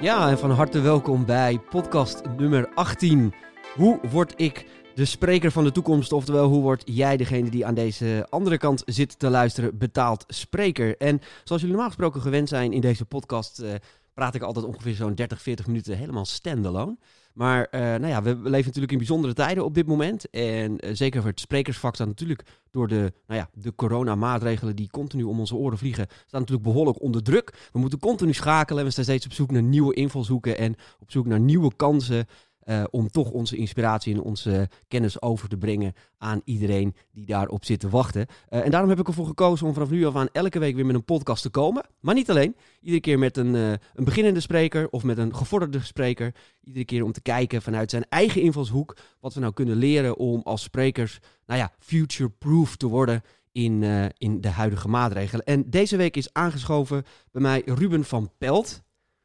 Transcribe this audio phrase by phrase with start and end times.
[0.00, 3.34] Ja, en van harte welkom bij podcast nummer 18.
[3.74, 6.12] Hoe word ik de spreker van de toekomst?
[6.12, 10.96] Oftewel, hoe word jij degene die aan deze andere kant zit te luisteren, betaald spreker?
[10.96, 13.74] En zoals jullie normaal gesproken gewend zijn in deze podcast, eh,
[14.20, 16.96] praat ik altijd ongeveer zo'n 30, 40 minuten helemaal standalone.
[17.32, 20.30] Maar uh, nou ja, we, leven natuurlijk in bijzondere tijden op dit moment.
[20.30, 24.90] En uh, zeker voor het sprekersvak staat natuurlijk door de, nou ja, de coronamaatregelen die
[24.90, 27.68] continu om onze oren vliegen, staat natuurlijk behoorlijk onder druk.
[27.72, 28.84] We moeten continu schakelen.
[28.84, 32.26] We staan steeds op zoek naar nieuwe invalshoeken en op zoek naar nieuwe kansen.
[32.70, 37.64] Uh, om toch onze inspiratie en onze kennis over te brengen aan iedereen die daarop
[37.64, 38.26] zit te wachten.
[38.50, 40.86] Uh, en daarom heb ik ervoor gekozen om vanaf nu af aan elke week weer
[40.86, 41.86] met een podcast te komen.
[42.00, 42.56] Maar niet alleen.
[42.80, 46.34] Iedere keer met een, uh, een beginnende spreker of met een gevorderde spreker.
[46.60, 50.40] Iedere keer om te kijken vanuit zijn eigen invalshoek wat we nou kunnen leren om
[50.44, 53.82] als sprekers, nou ja, future-proof te worden in,
[54.18, 55.44] in de huidige maatregelen.
[55.44, 58.82] En deze week is aangeschoven bij mij Ruben van Pelt.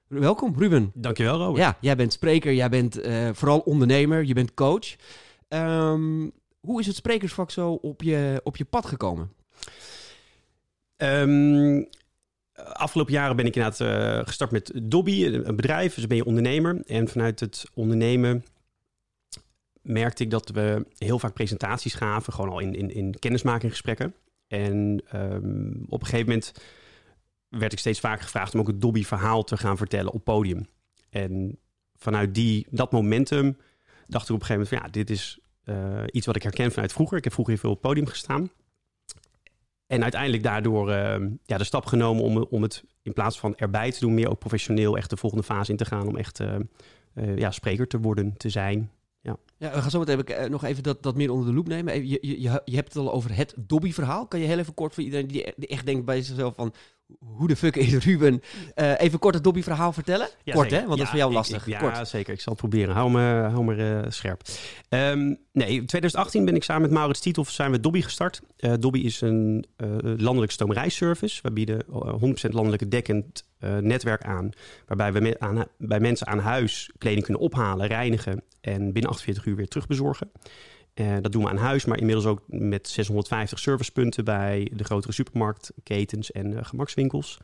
[0.08, 0.92] Welkom, Ruben.
[0.94, 1.58] Dankjewel, Robert.
[1.58, 4.96] Ja, jij bent spreker, jij bent uh, vooral ondernemer, je bent coach.
[5.50, 9.32] Um, hoe is het sprekersvak zo op je, op je pad gekomen?
[10.98, 11.88] Um,
[12.54, 15.96] afgelopen jaren ben ik inderdaad uh, gestart met Dobby, een bedrijf.
[15.96, 16.82] Dus ben je ondernemer.
[16.86, 18.46] En vanuit het ondernemen
[19.82, 24.14] merkte ik dat we heel vaak presentaties gaven, gewoon al in, in, in kennismakinggesprekken.
[24.48, 26.54] En um, op een gegeven moment
[27.58, 30.68] werd ik steeds vaker gevraagd om ook het Dobby-verhaal te gaan vertellen op podium.
[31.10, 31.60] En
[31.96, 33.58] vanuit die, dat momentum
[34.08, 36.72] dacht ik op een gegeven moment van ja, dit is uh, iets wat ik herken
[36.72, 37.18] vanuit vroeger.
[37.18, 38.50] Ik heb vroeger heel veel op het podium gestaan.
[39.88, 43.92] En uiteindelijk daardoor uh, ja, de stap genomen om, om het in plaats van erbij
[43.92, 46.08] te doen, meer ook professioneel echt de volgende fase in te gaan.
[46.08, 48.92] Om echt uh, ja, spreker te worden, te zijn.
[49.22, 49.38] Ja.
[49.58, 52.08] ja, we gaan zo meteen nog even dat, dat meer onder de loep nemen.
[52.08, 54.28] Je, je, je hebt het al over het Dobby-verhaal.
[54.28, 56.74] Kan je heel even kort voor iedereen die echt denkt bij zichzelf van...
[57.20, 58.42] hoe de fuck is Ruben?
[58.76, 60.28] Uh, even kort het Dobby-verhaal vertellen?
[60.44, 60.84] Ja, kort zeker.
[60.84, 61.68] hè, want ja, dat is voor jou lastig.
[61.68, 62.08] Ik, ja, kort.
[62.08, 62.34] zeker.
[62.34, 62.96] Ik zal het proberen.
[62.96, 64.42] Hou me, hou me uh, scherp.
[64.90, 68.42] Um, nee, in 2018 ben ik samen met Maurits Tiethoff zijn we Dobby gestart.
[68.60, 69.66] Uh, Dobby is een
[70.02, 71.40] landelijk stomerijservice.
[71.42, 71.88] We bieden 100%
[72.50, 73.44] landelijke dekkend
[73.82, 74.50] netwerk aan...
[74.86, 78.44] waarbij we me aan, bij mensen aan huis kleding kunnen ophalen, reinigen...
[78.62, 80.32] en binnen 48 uur weer terugbezorgen.
[80.96, 85.14] Uh, dat doen we aan huis, maar inmiddels ook met 650 servicepunten bij de grotere
[85.14, 87.40] supermarktketens en uh, gemakswinkels.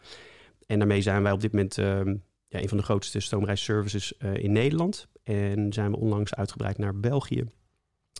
[0.67, 2.01] En daarmee zijn wij op dit moment uh,
[2.47, 5.07] ja, een van de grootste stoomreisservices uh, in Nederland.
[5.23, 7.45] En zijn we onlangs uitgebreid naar België.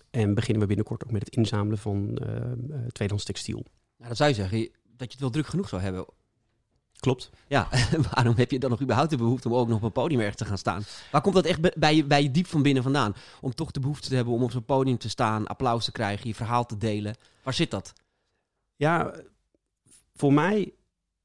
[0.09, 3.65] En beginnen we binnenkort ook met het inzamelen van uh, tweedehands textiel.
[3.97, 6.05] Nou, dat zou je zeggen, dat je het wel druk genoeg zou hebben.
[7.01, 7.29] Klopt.
[7.47, 7.67] Ja,
[8.13, 10.37] waarom heb je dan nog überhaupt de behoefte om ook nog op een podium ergens
[10.37, 10.83] te gaan staan?
[11.11, 13.15] Waar komt dat echt bij je, bij je diep van binnen vandaan?
[13.41, 16.27] Om toch de behoefte te hebben om op zo'n podium te staan, applaus te krijgen,
[16.27, 17.15] je verhaal te delen.
[17.43, 17.93] Waar zit dat?
[18.75, 19.13] Ja,
[20.15, 20.73] voor mij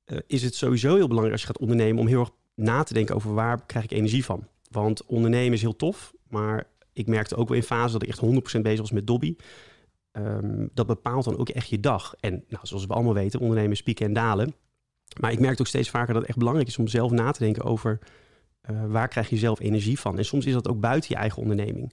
[0.07, 2.95] uh, is het sowieso heel belangrijk als je gaat ondernemen om heel erg na te
[2.95, 4.47] denken over waar krijg ik energie van.
[4.71, 8.59] Want ondernemen is heel tof, maar ik merkte ook wel in fase dat ik echt
[8.59, 9.37] 100% bezig was met Dobby.
[10.13, 12.15] Um, dat bepaalt dan ook echt je dag.
[12.21, 14.55] En nou, zoals we allemaal weten, ondernemen is pieken en dalen.
[15.21, 17.45] Maar ik merk ook steeds vaker dat het echt belangrijk is om zelf na te
[17.45, 17.99] denken over
[18.71, 20.19] uh, waar krijg je zelf energie van.
[20.19, 21.93] En soms is dat ook buiten je eigen onderneming.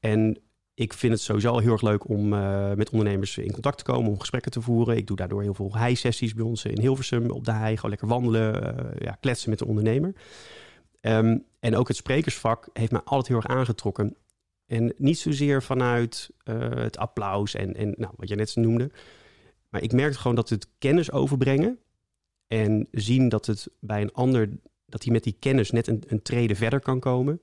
[0.00, 0.38] En
[0.74, 4.10] ik vind het sowieso heel erg leuk om uh, met ondernemers in contact te komen,
[4.10, 4.96] om gesprekken te voeren.
[4.96, 7.74] Ik doe daardoor heel veel hei-sessies bij ons in Hilversum op de hei.
[7.74, 10.14] Gewoon lekker wandelen, uh, ja, kletsen met de ondernemer.
[11.00, 14.16] Um, en ook het sprekersvak heeft mij altijd heel erg aangetrokken.
[14.66, 18.90] En niet zozeer vanuit het applaus en, en nou, wat je net noemde.
[19.68, 21.78] Maar ik merkte gewoon dat het kennis overbrengen
[22.48, 24.48] en zien dat het bij een ander,
[24.86, 27.40] dat hij met die kennis net een, een trede verder kan komen.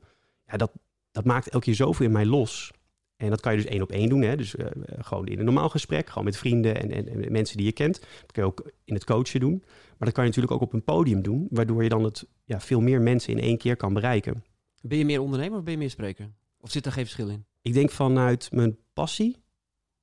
[0.48, 0.72] Ja, dat,
[1.12, 2.72] dat maakt elke keer zoveel in mij los.
[3.16, 4.22] En dat kan je dus één op één doen.
[4.22, 4.36] Hè?
[4.36, 4.66] Dus uh,
[5.00, 8.00] gewoon in een normaal gesprek, gewoon met vrienden en, en, en, mensen die je kent.
[8.02, 9.64] Dat kun je ook in het coachen doen.
[9.68, 12.60] Maar dat kan je natuurlijk ook op een podium doen, waardoor je dan het ja,
[12.60, 14.44] veel meer mensen in één keer kan bereiken.
[14.82, 16.32] Ben je meer ondernemer of ben je meer spreker?
[16.60, 17.46] Of zit daar geen verschil in?
[17.62, 19.44] Ik denk vanuit mijn passie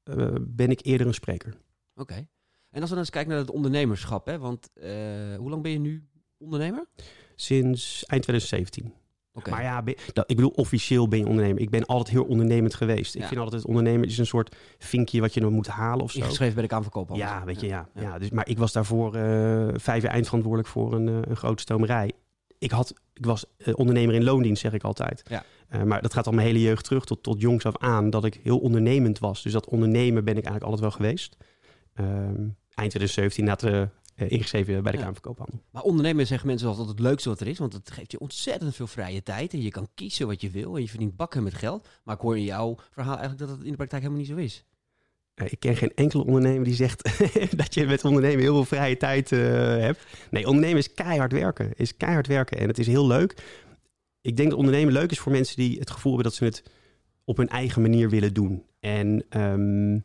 [0.05, 1.51] uh, ben ik eerder een spreker.
[1.51, 2.01] Oké.
[2.01, 2.29] Okay.
[2.73, 4.39] En als we dan eens kijken naar het ondernemerschap, hè?
[4.39, 4.85] want uh,
[5.37, 6.07] hoe lang ben je nu
[6.39, 6.87] ondernemer?
[7.35, 8.93] Sinds eind 2017.
[9.35, 9.55] Okay.
[9.55, 11.63] Maar ja, ben, dat, ik bedoel, officieel ben je ondernemer.
[11.63, 13.15] Ik ben altijd heel ondernemend geweest.
[13.15, 13.21] Ja.
[13.21, 16.11] Ik vind altijd, het ondernemer is een soort vinkje wat je nog moet halen of
[16.11, 16.19] zo.
[16.19, 17.17] Ingeschreven bij de Kamerverkoop.
[17.17, 17.89] Ja, weet je, ja.
[17.95, 18.03] ja.
[18.03, 18.19] ja.
[18.19, 22.13] dus, maar ik was daarvoor uh, vijf jaar eindverantwoordelijk voor een, uh, een grote stomerij.
[22.59, 25.23] Ik, had, ik was uh, ondernemer in loondienst, zeg ik altijd.
[25.29, 25.45] Ja.
[25.85, 28.41] Maar dat gaat al mijn hele jeugd terug, tot, tot jongs af aan, dat ik
[28.43, 29.43] heel ondernemend was.
[29.43, 31.37] Dus dat ondernemen ben ik eigenlijk altijd wel geweest.
[32.01, 35.05] Um, eind 2017 na de uh, ingeschreven bij de ja.
[35.05, 35.61] Kamerverkoophandel.
[35.71, 38.77] Maar ondernemen zeggen mensen altijd het leukste wat er is, want het geeft je ontzettend
[38.77, 41.55] veel vrije tijd en je kan kiezen wat je wil en je verdient bakken met
[41.55, 41.89] geld.
[42.05, 44.37] Maar ik hoor in jouw verhaal eigenlijk dat het in de praktijk helemaal niet zo
[44.37, 44.65] is.
[45.35, 47.03] Uh, ik ken geen enkele ondernemer die zegt
[47.61, 50.07] dat je met ondernemen heel veel vrije tijd uh, hebt.
[50.31, 51.71] Nee, ondernemen is keihard werken.
[51.75, 53.43] Is keihard werken en het is heel leuk.
[54.21, 56.63] ik denk dat ondernemen leuk is voor mensen die het gevoel hebben dat ze het
[57.25, 58.65] op hun eigen manier willen doen.
[58.81, 59.99] En ehm,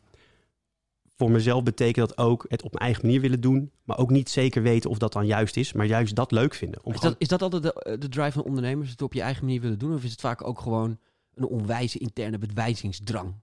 [1.18, 4.30] voor mezelf betekent dat ook het op mijn eigen manier willen doen, maar ook niet
[4.30, 6.80] zeker weten of dat dan juist is, maar juist dat leuk vinden.
[6.84, 9.60] Is, dat, is dat altijd de, de drive van ondernemers, het op je eigen manier
[9.60, 9.94] willen doen?
[9.94, 10.98] Of is het vaak ook gewoon
[11.34, 13.34] een onwijze interne bedwijzingsdrang?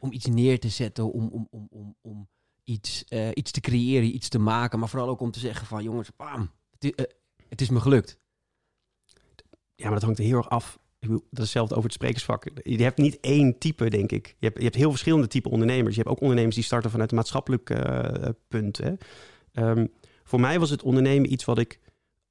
[0.00, 2.28] Om iets neer te zetten, om, om, om, om, om
[2.64, 5.82] iets, uh, iets te creëren, iets te maken, maar vooral ook om te zeggen van
[5.82, 7.06] jongens, bam, het, is, uh,
[7.48, 8.18] het is me gelukt.
[9.74, 12.44] Ja, maar dat hangt er heel erg af dat is hetzelfde over het sprekersvak.
[12.62, 14.26] Je hebt niet één type, denk ik.
[14.38, 15.94] Je hebt, je hebt heel verschillende type ondernemers.
[15.94, 18.78] Je hebt ook ondernemers die starten vanuit een maatschappelijk uh, punt.
[18.78, 18.92] Hè.
[19.52, 19.92] Um,
[20.24, 21.80] voor mij was het ondernemen iets wat ik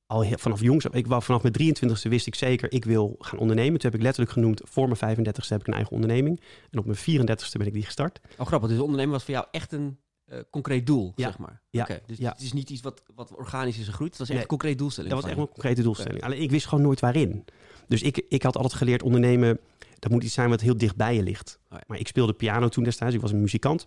[0.05, 0.85] al vanaf jongs...
[0.85, 3.79] Ik wou, vanaf mijn 23e wist ik zeker, ik wil gaan ondernemen.
[3.79, 6.41] Toen heb ik letterlijk genoemd, voor mijn 35e heb ik een eigen onderneming.
[6.71, 8.19] En op mijn 34e ben ik die gestart.
[8.37, 8.69] Oh, grappig.
[8.69, 11.27] Dus ondernemen was voor jou echt een uh, concreet doel, ja.
[11.27, 11.61] zeg maar.
[11.69, 11.83] Ja.
[11.83, 12.31] Okay, dus ja.
[12.31, 14.11] het is niet iets wat, wat organisch is gegroeid.
[14.11, 15.13] Dat was echt een concreet doelstelling.
[15.13, 16.23] Dat was echt een concrete doelstelling.
[16.23, 17.45] Alleen ik wist gewoon nooit waarin.
[17.87, 19.59] Dus ik, ik had altijd geleerd ondernemen,
[19.99, 21.59] dat moet iets zijn wat heel dicht bij je ligt.
[21.71, 21.77] Oh.
[21.87, 23.85] Maar ik speelde piano toen destijds, ik was een muzikant.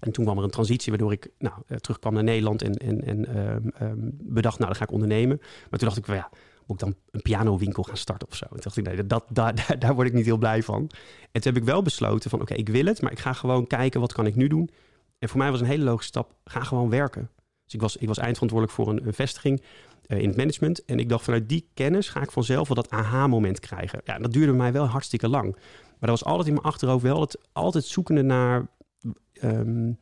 [0.00, 3.04] En toen kwam er een transitie waardoor ik nou, uh, terugkwam naar Nederland en, en,
[3.04, 5.36] en um, um, bedacht, nou dan ga ik ondernemen.
[5.40, 6.30] Maar toen dacht ik, well, ja,
[6.66, 8.44] moet ik dan een pianowinkel gaan starten of zo?
[8.44, 10.90] En toen dacht ik, nee, dat, dat, daar, daar word ik niet heel blij van.
[11.32, 13.32] En toen heb ik wel besloten van, oké, okay, ik wil het, maar ik ga
[13.32, 14.70] gewoon kijken, wat kan ik nu doen?
[15.18, 17.30] En voor mij was een hele logische stap, ga gewoon werken.
[17.70, 19.62] Dus ik was, ik was eindverantwoordelijk voor een, vestiging
[20.06, 20.84] uh, in het management.
[20.84, 24.00] En ik dacht, vanuit die kennis ga ik vanzelf wel dat aha-moment krijgen.
[24.04, 25.52] Ja, dat duurde mij wel hartstikke lang.
[25.52, 28.66] Maar dat was altijd in mijn achterhoofd wel het altijd zoekende naar...
[29.42, 29.98] Um,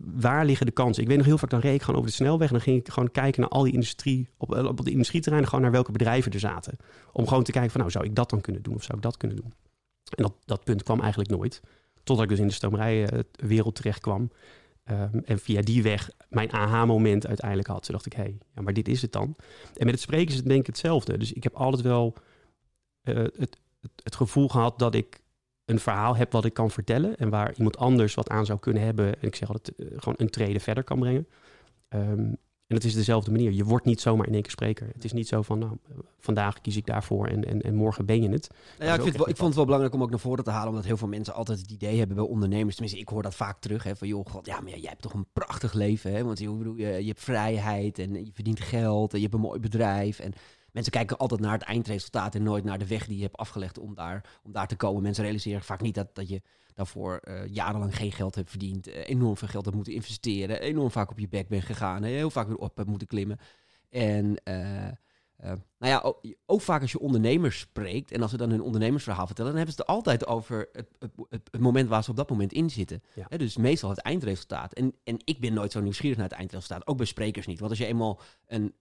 [0.00, 1.02] waar liggen de kansen?
[1.02, 2.48] Ik weet nog heel vaak, dan reed ik gewoon over de snelweg...
[2.48, 4.28] en dan ging ik gewoon kijken naar al die industrie...
[4.36, 6.76] op, op de industrieterreinen gewoon naar welke bedrijven er zaten.
[7.12, 8.74] Om gewoon te kijken van, nou, zou ik dat dan kunnen doen?
[8.74, 9.52] Of zou ik dat kunnen doen?
[10.16, 11.60] En dat, dat punt kwam eigenlijk nooit.
[12.02, 14.30] Totdat ik dus in de stoomrijwereld terecht kwam.
[14.90, 17.82] Um, en via die weg mijn aha-moment uiteindelijk had.
[17.82, 19.36] Toen dacht ik, hé, hey, maar dit is het dan.
[19.76, 21.18] En met het spreken is het denk ik hetzelfde.
[21.18, 22.14] Dus ik heb altijd wel
[23.04, 23.36] uh, het,
[23.80, 25.20] het, het, gevoel gehad dat ik
[25.64, 27.16] een verhaal heb wat ik kan vertellen.
[27.16, 29.20] En waar iemand anders wat aan zou kunnen hebben.
[29.20, 31.26] En ik zeg altijd, uh, gewoon een trede verder kan brengen.
[31.88, 33.52] Um, en het is dezelfde manier.
[33.52, 34.86] Je wordt niet zomaar in één keer spreker.
[34.92, 35.76] Het is niet zo van, nou,
[36.18, 38.48] vandaag kies ik daarvoor en, en, en morgen ben je het.
[38.78, 40.50] Nou ja, ik, vind wel, ik vond het wel belangrijk om ook naar voren te
[40.50, 42.74] halen, omdat heel veel mensen altijd het idee hebben bij ondernemers.
[42.74, 43.82] Tenminste, ik hoor dat vaak terug.
[43.82, 46.12] Hè, van joh, god, ja, maar jij hebt toch een prachtig leven.
[46.12, 46.24] Hè?
[46.24, 49.60] Want je, je, je hebt vrijheid en je verdient geld en je hebt een mooi
[49.60, 50.18] bedrijf.
[50.18, 50.32] En
[50.76, 53.78] mensen kijken altijd naar het eindresultaat en nooit naar de weg die je hebt afgelegd
[53.78, 55.02] om daar, om daar te komen.
[55.02, 56.42] Mensen realiseren vaak niet dat, dat je
[56.74, 60.90] daarvoor uh, jarenlang geen geld hebt verdiend, uh, enorm veel geld hebt moeten investeren, enorm
[60.90, 63.38] vaak op je bek bent gegaan, heel vaak weer op hebt moeten klimmen.
[63.90, 64.36] En
[65.44, 68.62] uh, nou ja, ook, ook, vaak als je ondernemers spreekt en als ze dan hun
[68.62, 71.10] ondernemersverhaal vertellen, dan hebben ze het altijd over het, het,
[71.50, 73.02] het, moment waar ze op dat moment in zitten.
[73.14, 73.26] Ja.
[73.28, 74.72] He, dus meestal het eindresultaat.
[74.72, 77.58] En, en ik ben nooit zo nieuwsgierig naar het eindresultaat, ook bij sprekers niet.
[77.58, 78.74] Want als je eenmaal een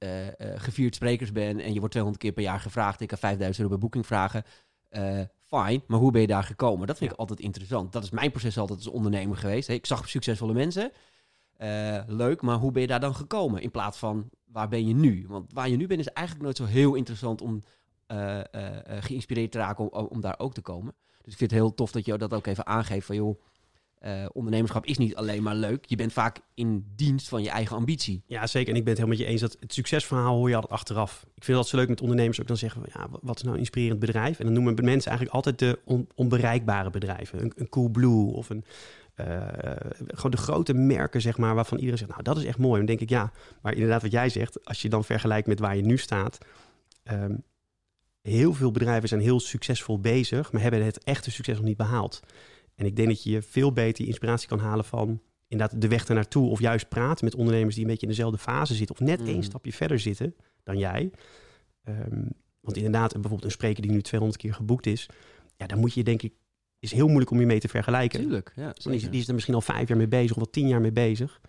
[0.55, 3.69] gevierd sprekers bent en je wordt 200 keer per jaar gevraagd, ik kan 5000 euro
[3.69, 4.43] bij boeking vragen,
[5.45, 6.87] fijn, maar hoe ben je daar gekomen?
[6.87, 7.15] Dat vind ja.
[7.15, 7.91] ik altijd interessant.
[7.91, 9.69] Dat is mijn proces altijd als ondernemer geweest.
[9.69, 10.91] Ik zag succesvolle mensen,
[11.61, 13.61] uh, leuk, maar hoe ben je daar dan gekomen?
[13.61, 15.25] In plaats van, waar ben je nu?
[15.27, 17.63] Want waar je nu bent is eigenlijk nooit zo heel interessant om
[18.11, 18.39] uh,
[18.85, 20.93] geïnspireerd te raken om, daar ook te komen.
[21.21, 23.39] Dus ik vind het heel tof dat je dat ook even aangeeft van, joh,
[24.31, 25.85] ondernemerschap is niet alleen maar leuk.
[25.85, 28.23] Je bent vaak in dienst van je eigen ambitie.
[28.27, 28.69] Ja, zeker.
[28.69, 31.25] En ik ben het helemaal met je eens dat het succesverhaal hoor je altijd achteraf.
[31.35, 33.53] Ik vind dat zo leuk met ondernemers ook dan zeggen we, ja, wat is nou
[33.53, 34.39] een inspirerend bedrijf?
[34.39, 37.41] En dan noemen mensen eigenlijk altijd de on onbereikbare bedrijven.
[37.41, 38.65] Een, een Coolblue of een
[40.07, 42.79] gewoon de grote merken, zeg maar, waarvan iedereen zegt, nou, dat is echt mooi.
[42.79, 43.31] En dan denk ik, ja,
[43.61, 46.37] maar inderdaad wat jij zegt, als je dan vergelijkt met waar je nu staat,
[47.11, 47.43] um,
[48.21, 52.19] heel veel bedrijven zijn heel succesvol bezig, maar hebben het echte succes nog niet behaald.
[52.75, 56.05] En ik denk dat je veel beter je inspiratie kan halen van inderdaad de weg
[56.05, 56.49] ernaartoe.
[56.49, 58.95] Of juist praten met ondernemers die een beetje in dezelfde fase zitten.
[58.95, 59.27] Of net mm.
[59.27, 61.11] één stapje verder zitten dan jij.
[61.83, 62.29] Um,
[62.59, 65.09] want inderdaad, bijvoorbeeld een spreker die nu 200 keer geboekt is.
[65.57, 66.33] Ja, dan moet je denk ik,
[66.79, 68.19] is heel moeilijk om je mee te vergelijken.
[68.19, 68.73] Tuurlijk, ja.
[68.73, 70.81] Die is, die is er misschien al vijf jaar mee bezig of al tien jaar
[70.81, 71.41] mee bezig.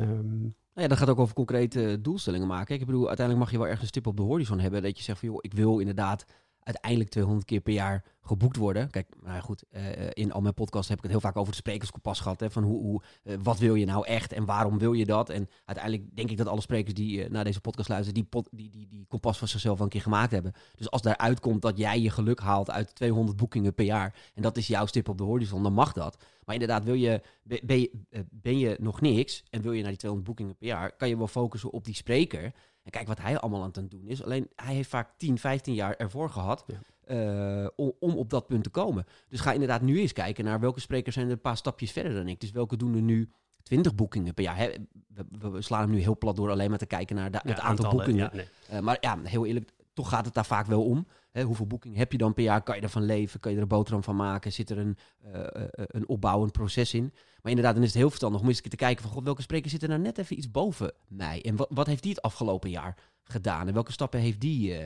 [0.00, 0.40] Um,
[0.74, 2.74] nou ja, dat gaat ook over concrete doelstellingen maken.
[2.74, 4.82] Ik bedoel, uiteindelijk mag je wel ergens een stip op de horizon hebben.
[4.82, 6.24] Dat je zegt van, joh, ik wil inderdaad
[6.64, 8.90] uiteindelijk 200 keer per jaar geboekt worden.
[8.90, 11.56] Kijk, nou goed, uh, in al mijn podcasts heb ik het heel vaak over het
[11.56, 12.40] sprekerskompas gehad.
[12.40, 15.30] Hè, van hoe, hoe uh, wat wil je nou echt en waarom wil je dat?
[15.30, 18.70] En uiteindelijk denk ik dat alle sprekers die uh, naar deze podcast luisteren, die, die,
[18.70, 20.52] die, die kompas van zichzelf een keer gemaakt hebben.
[20.74, 24.42] Dus als daaruit komt dat jij je geluk haalt uit 200 boekingen per jaar, en
[24.42, 26.24] dat is jouw stip op de horizon, dan mag dat.
[26.44, 27.90] Maar inderdaad, wil je, ben, je,
[28.30, 31.16] ben je nog niks en wil je naar die 200 boekingen per jaar, kan je
[31.16, 32.52] wel focussen op die spreker.
[32.84, 34.22] En kijk wat hij allemaal aan het doen is.
[34.22, 36.64] Alleen hij heeft vaak 10, 15 jaar ervoor gehad.
[36.66, 36.78] Ja.
[37.08, 39.06] Uh, om, om, op dat punt te komen.
[39.28, 42.14] Dus ga inderdaad nu eens kijken naar welke sprekers zijn er een paar stapjes verder
[42.14, 42.40] dan ik.
[42.40, 43.30] Dus welke doen er nu
[43.62, 44.76] 20 boekingen per jaar?
[45.08, 47.50] We, we, slaan hem nu heel plat door alleen maar te kijken naar de, ja,
[47.50, 48.30] het aantal aantallen, boekingen.
[48.32, 48.78] Ja, nee.
[48.78, 51.06] uh, maar ja, heel eerlijk, toch gaat het daar vaak wel om.
[51.30, 52.62] Hè, hoeveel boeking heb je dan per jaar?
[52.62, 53.40] Kan je ervan leven?
[53.40, 54.52] Kan je er een boterham van maken?
[54.52, 57.12] Zit er een, uh, een opbouwend proces in?
[57.42, 59.12] Maar inderdaad, dan is het heel verstandig om eens te kijken van...
[59.12, 61.42] God, welke spreker zit er nou net even iets boven mij?
[61.42, 63.68] En wat, wat heeft die het afgelopen jaar gedaan?
[63.68, 64.76] En welke stappen heeft die,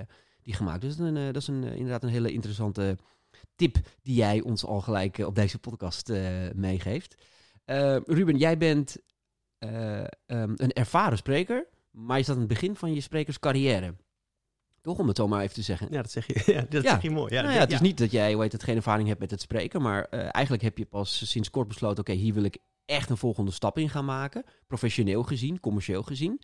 [0.43, 0.81] die gemaakt?
[0.81, 2.97] Dus dat is, een, dat is een, inderdaad een hele interessante
[3.57, 3.77] tip...
[4.03, 6.13] die jij ons al gelijk op deze podcast
[6.55, 7.15] meegeeft.
[8.05, 8.97] Ruben, jij bent
[9.59, 10.09] um,
[10.57, 11.67] een ervaren spreker...
[11.91, 13.95] maar staat aan het begin van je sprekerscarrière...
[14.89, 15.89] Toch, om het zo maar even te zeggen.
[15.91, 17.35] Ja, dat zeg je, ja, dat zeg je mooi.
[17.35, 19.41] Ja, nou ja, het is niet dat jij weet het, geen ervaring hebt met het
[19.41, 19.83] spreken.
[19.83, 21.99] Maar uh, eigenlijk heb je pas sinds kort besloten...
[21.99, 24.45] oké, hier wil ik echt een volgende stap in gaan maken.
[24.67, 26.43] Professioneel gezien, commercieel gezien.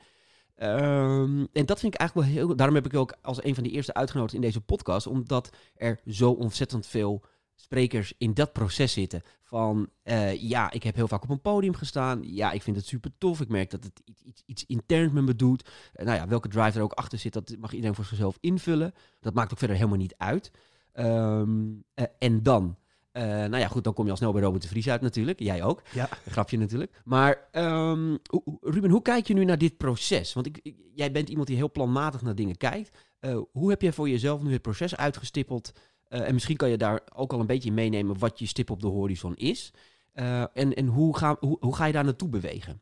[0.56, 2.56] Um, en dat vind ik eigenlijk wel heel...
[2.56, 5.06] Daarom heb ik ook als een van de eerste uitgenodigd in deze podcast...
[5.06, 7.24] omdat er zo ontzettend veel
[7.54, 9.22] sprekers in dat proces zitten.
[9.42, 12.20] Van uh, ja, ik heb heel vaak op een podium gestaan.
[12.22, 13.40] Ja, ik vind het super tof.
[13.40, 15.68] Ik merk dat het iets, iets, iets interns met me doet.
[15.96, 18.94] Uh, nou ja, welke drive er ook achter zit, dat mag iedereen voor zichzelf invullen.
[19.20, 20.50] Dat maakt ook verder helemaal niet uit.
[20.94, 22.76] Um, uh, en dan,
[23.12, 25.40] nou ja, goed, dan kom je al snel bij Robert de Vries uit natuurlijk.
[25.40, 25.82] Jij ook.
[25.92, 26.08] Ja.
[26.28, 27.00] Grapje natuurlijk.
[27.04, 28.18] Maar um,
[28.60, 30.32] Ruben, hoe kijk je nu naar dit proces?
[30.32, 32.98] Want ik, ik, jij bent iemand die heel planmatig naar dingen kijkt.
[33.52, 35.72] hoe heb jij voor jezelf nu het proces uitgestippeld?
[36.14, 38.80] Uh, en misschien kan je daar ook al een beetje meenemen wat je stip op
[38.80, 39.72] de horizon is.
[40.14, 42.80] Uh, en en hoe, ga, hoe, hoe ga je daar naartoe bewegen?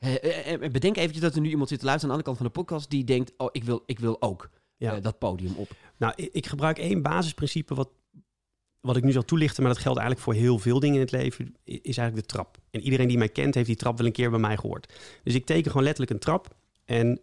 [0.00, 2.46] Uh, bedenk eventjes dat er nu iemand zit te luisteren aan de andere kant van
[2.46, 5.00] de podcast die denkt, oh, ik wil, ik wil ook ja.
[5.00, 5.70] dat podium op.
[5.96, 7.88] Nou, ik gebruik één basisprincipe wat,
[8.80, 11.10] wat ik nu zal toelichten, maar dat geldt eigenlijk voor heel veel dingen in het
[11.10, 12.58] leven, is eigenlijk de trap.
[12.70, 14.92] En iedereen die mij kent, heeft die trap wel een keer bij mij gehoord.
[15.22, 16.54] Dus ik teken gewoon letterlijk een trap
[16.84, 17.20] en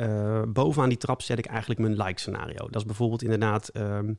[0.00, 2.68] uh, bovenaan die trap zet ik eigenlijk mijn like scenario.
[2.68, 4.18] Dat is bijvoorbeeld inderdaad um,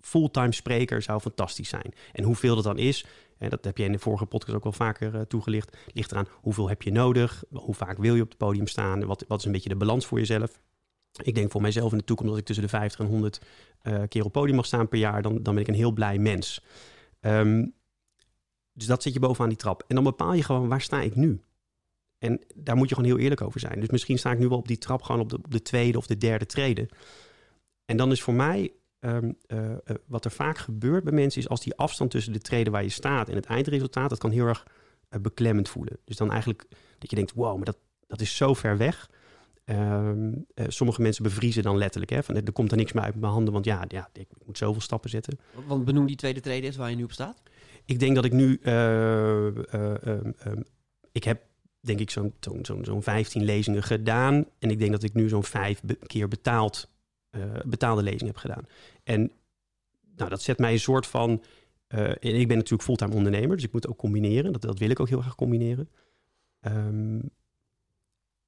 [0.00, 1.92] fulltime spreker zou fantastisch zijn.
[2.12, 3.06] En hoeveel dat dan is,
[3.38, 6.68] en dat heb je in de vorige podcast ook wel vaker toegelicht, ligt eraan hoeveel
[6.68, 9.52] heb je nodig, hoe vaak wil je op het podium staan, wat, wat is een
[9.52, 10.60] beetje de balans voor jezelf.
[11.22, 13.40] Ik denk voor mijzelf in de toekomst, als ik tussen de 50 en 100
[14.08, 16.64] keer op podium mag staan per jaar, dan, dan ben ik een heel blij mens.
[17.20, 17.74] Um,
[18.72, 19.84] dus dat zit je bovenaan die trap.
[19.88, 21.40] En dan bepaal je gewoon, waar sta ik nu?
[22.20, 23.80] En daar moet je gewoon heel eerlijk over zijn.
[23.80, 25.98] Dus misschien sta ik nu wel op die trap gewoon op de, op de tweede
[25.98, 26.88] of de derde treden.
[27.84, 31.48] En dan is voor mij, um, uh, uh, wat er vaak gebeurt bij mensen, is
[31.48, 34.46] als die afstand tussen de treden waar je staat en het eindresultaat, dat kan heel
[34.46, 34.66] erg
[35.10, 35.98] uh, beklemmend voelen.
[36.04, 36.66] Dus dan eigenlijk
[36.98, 39.10] dat je denkt, wow, maar dat, dat is zo ver weg.
[39.64, 42.12] Um, sommige mensen bevriezen dan letterlijk.
[42.12, 44.58] Hè, van, er komt er niks meer uit mijn handen, want ja, ja ik moet
[44.58, 45.38] zoveel stappen zetten.
[45.66, 47.42] Want benoem die tweede treden is waar je nu op staat?
[47.84, 48.60] Ik denk dat ik nu...
[48.62, 49.64] Um,
[51.12, 51.42] ik heb
[51.80, 54.46] denk ik zo'n zo'n zo'n zo'n 15 lezingen gedaan.
[54.58, 56.90] En ik denk dat ik nu zo'n vijf keer betaald,
[57.30, 58.66] uh, betaalde lezingen heb gedaan.
[59.04, 59.32] En
[60.16, 61.42] nou, dat zet mij een soort van.
[61.88, 64.52] Uh, en ik ben natuurlijk fulltime ondernemer, dus ik moet ook combineren.
[64.52, 65.88] Dat, dat wil ik ook heel graag combineren.
[66.60, 67.30] Um,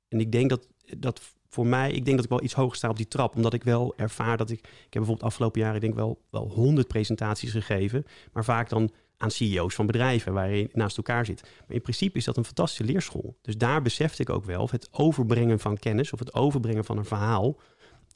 [0.08, 2.88] en ik denk dat, dat voor mij, ik denk dat ik wel iets hoger sta
[2.88, 3.36] op die trap.
[3.36, 4.58] Omdat ik wel ervaar dat ik.
[4.58, 8.04] Ik heb bijvoorbeeld afgelopen jaar, denk wel, wel 100 presentaties gegeven.
[8.32, 8.90] Maar vaak dan
[9.22, 11.42] aan CEO's van bedrijven waar je naast elkaar zit.
[11.42, 13.38] Maar in principe is dat een fantastische leerschool.
[13.42, 16.98] Dus daar besefte ik ook wel, of het overbrengen van kennis of het overbrengen van
[16.98, 17.60] een verhaal,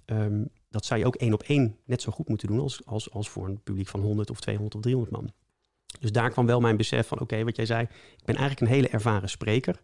[0.06, 3.10] um, dat zou je ook één op één net zo goed moeten doen als, als,
[3.10, 5.32] als voor een publiek van 100 of 200 of 300 man.
[6.00, 7.82] Dus daar kwam wel mijn besef van, oké, wat jij zei,
[8.16, 9.80] ik ben eigenlijk een hele ervaren spreker,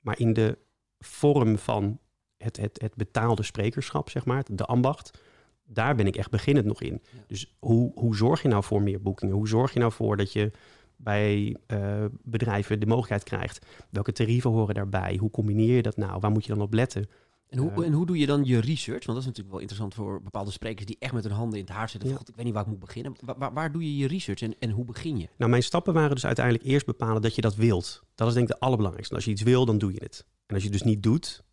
[0.00, 0.58] maar in de
[0.98, 1.98] vorm van
[2.36, 5.18] het, het, het betaalde sprekerschap, zeg maar, de ambacht,
[5.64, 7.02] daar ben ik echt beginnend nog in.
[7.26, 9.34] Dus hoe, hoe zorg je nou voor meer boekingen?
[9.34, 10.50] Hoe zorg je nou voor dat je
[10.96, 13.66] bij uh, bedrijven de mogelijkheid krijgt?
[13.90, 15.16] Welke tarieven horen daarbij?
[15.20, 16.20] Hoe combineer je dat nou?
[16.20, 17.08] Waar moet je dan op letten?
[17.52, 19.06] En hoe, uh, en hoe doe je dan je research?
[19.06, 21.64] Want dat is natuurlijk wel interessant voor bepaalde sprekers die echt met hun handen in
[21.64, 22.10] het haar zitten.
[22.10, 22.16] Ja.
[22.16, 23.14] God, ik weet niet waar ik moet beginnen.
[23.20, 25.28] Waar, waar, waar, doe je je research en, en hoe begin je?
[25.36, 28.02] Nou, mijn stappen waren dus uiteindelijk eerst bepalen dat je dat wilt.
[28.14, 29.14] Dat is denk ik de allerbelangrijkste.
[29.14, 30.26] Als je iets wil, dan doe je het.
[30.46, 31.44] En als je het dus niet doet,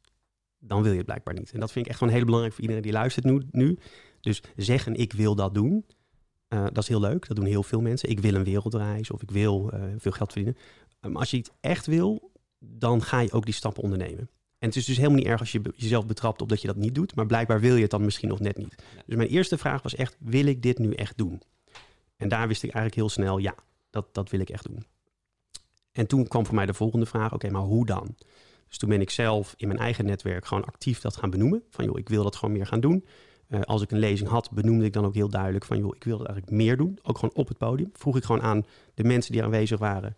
[0.60, 1.52] dan wil je het blijkbaar niet.
[1.52, 3.42] En dat vind ik echt gewoon heel belangrijk voor iedereen die luistert nu.
[3.52, 3.78] nu.
[4.22, 5.86] Dus zeggen ik wil dat doen,
[6.50, 7.28] uh, dat is heel leuk.
[7.28, 8.10] Dat doen heel veel mensen.
[8.10, 10.62] Ik wil een wereldreis of ik wil uh, veel geld verdienen.
[11.02, 14.30] Maar um, als je het echt wil, dan ga je ook die stappen ondernemen.
[14.60, 16.76] En het is dus helemaal niet erg als je jezelf betrapt op dat je dat
[16.76, 17.16] niet doet.
[17.16, 18.76] Maar blijkbaar wil je het dan misschien nog net niet.
[19.06, 21.42] Dus mijn eerste vraag was echt, wil ik dit nu echt doen?
[22.16, 23.56] En daar wist ik eigenlijk heel snel, ja,
[23.90, 24.86] dat, dat wil ik echt doen.
[25.92, 28.16] En toen kwam voor mij de volgende vraag, oké, okay, maar hoe dan?
[28.70, 31.64] Dus toen ben ik zelf in mijn eigen netwerk gewoon actief dat gaan benoemen.
[31.70, 33.06] Van joh, ik wil dat gewoon meer gaan doen.
[33.50, 36.04] Uh, als ik een lezing had, benoemde ik dan ook heel duidelijk van joh, ik
[36.04, 37.00] wil dat eigenlijk meer doen.
[37.04, 37.90] Ook gewoon op het podium.
[37.94, 40.16] Vroeg ik gewoon aan de mensen die aanwezig waren.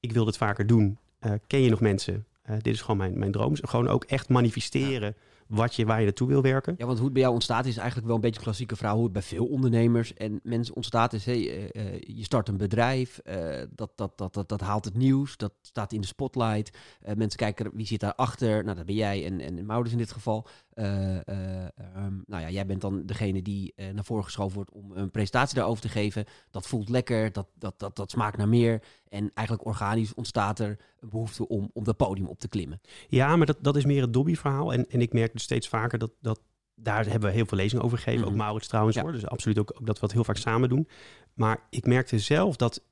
[0.00, 0.98] Ik wil dit vaker doen.
[1.20, 2.26] Uh, ken je nog mensen?
[2.50, 3.56] Uh, dit is gewoon mijn, mijn droom.
[3.56, 5.14] Gewoon ook echt manifesteren
[5.46, 6.74] wat je, waar je naartoe wil werken.
[6.78, 8.94] Ja, want hoe het bij jou ontstaat is eigenlijk wel een beetje een klassieke verhaal.
[8.94, 12.56] Hoe het bij veel ondernemers en mensen ontstaat is, hey, eh, eh, je start een
[12.56, 16.78] bedrijf, uh, dat, dat, dat, dat, dat haalt het nieuws, dat staat in de spotlight.
[17.16, 18.64] mensen kijken, wie zit daarachter?
[18.64, 20.46] Nou, dat ben jij en, en Mauders in dit geval.
[20.74, 25.56] Um, nou ja, jij bent dan degene die naar voren geschoven wordt om een presentatie
[25.56, 26.24] daarover te geven.
[26.50, 28.82] Dat voelt lekker, dat, dat, dat, dat smaakt naar meer.
[29.14, 32.80] En eigenlijk organisch ontstaat er een behoefte om, om dat podium op te klimmen.
[33.08, 34.72] Ja, maar dat, dat is meer het Dobby-verhaal.
[34.72, 36.40] En, en ik merk dus steeds vaker dat, dat
[36.74, 38.24] daar hebben we heel veel lezingen over gegeven.
[38.24, 38.38] Ook mhm.
[38.38, 39.12] Maurits trouwens hoor.
[39.12, 40.88] Dus absoluut ook, ook, dat we het heel vaak samen doen.
[41.34, 42.84] Maar ik merkte zelf dat,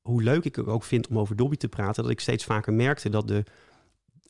[0.00, 2.72] hoe leuk ik het ook vind om over Dobby te praten, dat ik steeds vaker
[2.72, 3.44] merkte dat de,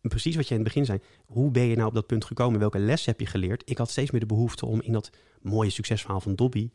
[0.01, 2.61] precies wat je in het begin zei, hoe ben je nou op dat punt gekomen?
[2.61, 3.63] Welke les heb je geleerd?
[3.71, 6.71] Ik had steeds meer de behoefte om in dat mooie succesverhaal van Dobby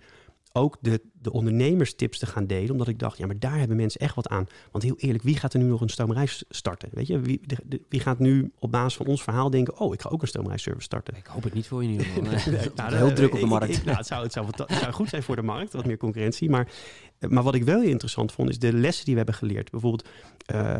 [0.51, 2.71] ook de, de ondernemerstips te gaan delen.
[2.71, 4.47] Omdat ik dacht, ja, maar daar hebben mensen echt wat aan.
[4.71, 6.89] Want heel eerlijk, wie gaat er nu nog een stoomreis starten?
[6.91, 9.79] Weet je, wie, de, wie gaat nu op basis van ons verhaal denken...
[9.79, 11.15] oh, ik ga ook een stoomreisservice starten?
[11.15, 13.85] Ik hoop het niet voor je nee, nou, heel druk op de markt.
[13.85, 16.49] nou, het, zou, het, zou, het zou goed zijn voor de markt, wat meer concurrentie.
[16.49, 16.71] Maar,
[17.19, 19.71] maar wat ik wel heel interessant vond, is de lessen die we hebben geleerd.
[19.71, 20.07] Bijvoorbeeld...
[20.53, 20.77] Uh,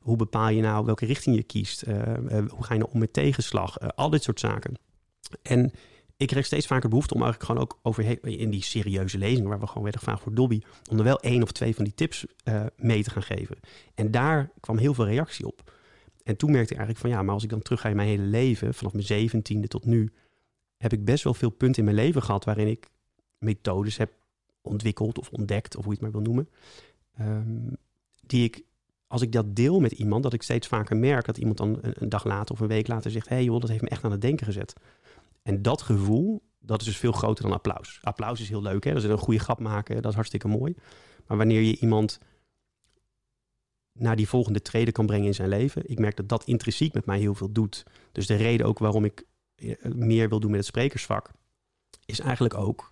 [0.00, 1.86] hoe bepaal je nou welke richting je kiest?
[1.86, 3.96] Uh, uh, hoe ga je nou om met tegenslag?
[3.96, 4.74] al dit soort zaken.
[5.42, 5.72] En
[6.16, 9.60] ik kreeg steeds vaker behoefte om eigenlijk gewoon ook over in die serieuze lezingen, waar
[9.60, 12.26] we gewoon werden gevraagd voor Dobby, om er wel één of twee van die tips
[12.44, 13.56] uh, mee te gaan geven.
[13.94, 15.72] En daar kwam heel veel reactie op.
[16.22, 18.08] En toen merkte ik eigenlijk van ja, maar als ik dan terug ga in mijn
[18.08, 20.12] hele leven, vanaf mijn zeventiende tot nu,
[20.76, 22.90] heb ik best wel veel punten in mijn leven gehad waarin ik
[23.38, 24.12] methodes heb
[24.62, 26.48] ontwikkeld of ontdekt, of hoe je het maar wil noemen.
[27.20, 27.76] Um,
[28.26, 28.62] die ik,
[29.06, 31.94] als ik dat deel met iemand, dat ik steeds vaker merk dat iemand dan een,
[31.94, 34.04] een dag later of een week later zegt: hé hey joh, dat heeft me echt
[34.04, 34.74] aan het denken gezet.
[35.44, 37.98] En dat gevoel, dat is dus veel groter dan applaus.
[38.02, 38.92] Applaus is heel leuk, hè?
[38.92, 40.74] dat is een goede grap maken, dat is hartstikke mooi.
[41.26, 42.18] Maar wanneer je iemand
[43.92, 47.06] naar die volgende treden kan brengen in zijn leven, ik merk dat dat intrinsiek met
[47.06, 47.82] mij heel veel doet.
[48.12, 51.30] Dus de reden ook waarom ik eh, meer wil doen met het sprekersvak,
[52.04, 52.90] is eigenlijk ook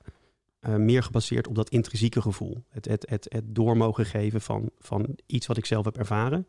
[0.61, 2.65] uh, meer gebaseerd op dat intrinsieke gevoel.
[2.69, 6.47] Het, het, het, het door mogen geven van, van iets wat ik zelf heb ervaren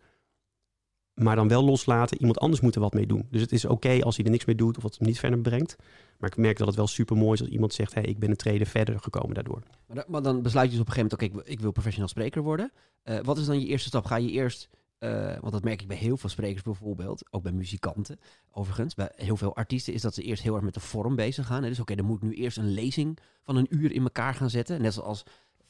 [1.14, 2.18] maar dan wel loslaten.
[2.18, 3.28] Iemand anders moet er wat mee doen.
[3.30, 5.40] Dus het is oké als hij er niks mee doet of wat hem niet verder
[5.40, 5.76] brengt.
[6.18, 8.30] Maar ik merk dat het wel super mooi is als iemand zegt: hey, ik ben
[8.30, 9.62] een treden verder gekomen daardoor.
[10.08, 12.72] Maar, dan besluit je dus op een gegeven moment: oké, ik, wil professional spreker worden.
[13.04, 14.06] Uh, wat is dan je eerste stap?
[14.06, 14.70] Ga je eerst.
[15.00, 18.20] Uh, want dat merk ik bij heel veel sprekers bijvoorbeeld, ook bij muzikanten
[18.52, 18.94] overigens.
[18.94, 21.62] Bij heel veel artiesten is dat ze eerst heel erg met de vorm bezig gaan.
[21.62, 24.50] Dus oké, dan moet ik nu eerst een lezing van een uur in elkaar gaan
[24.50, 24.82] zetten.
[24.82, 25.24] Net zoals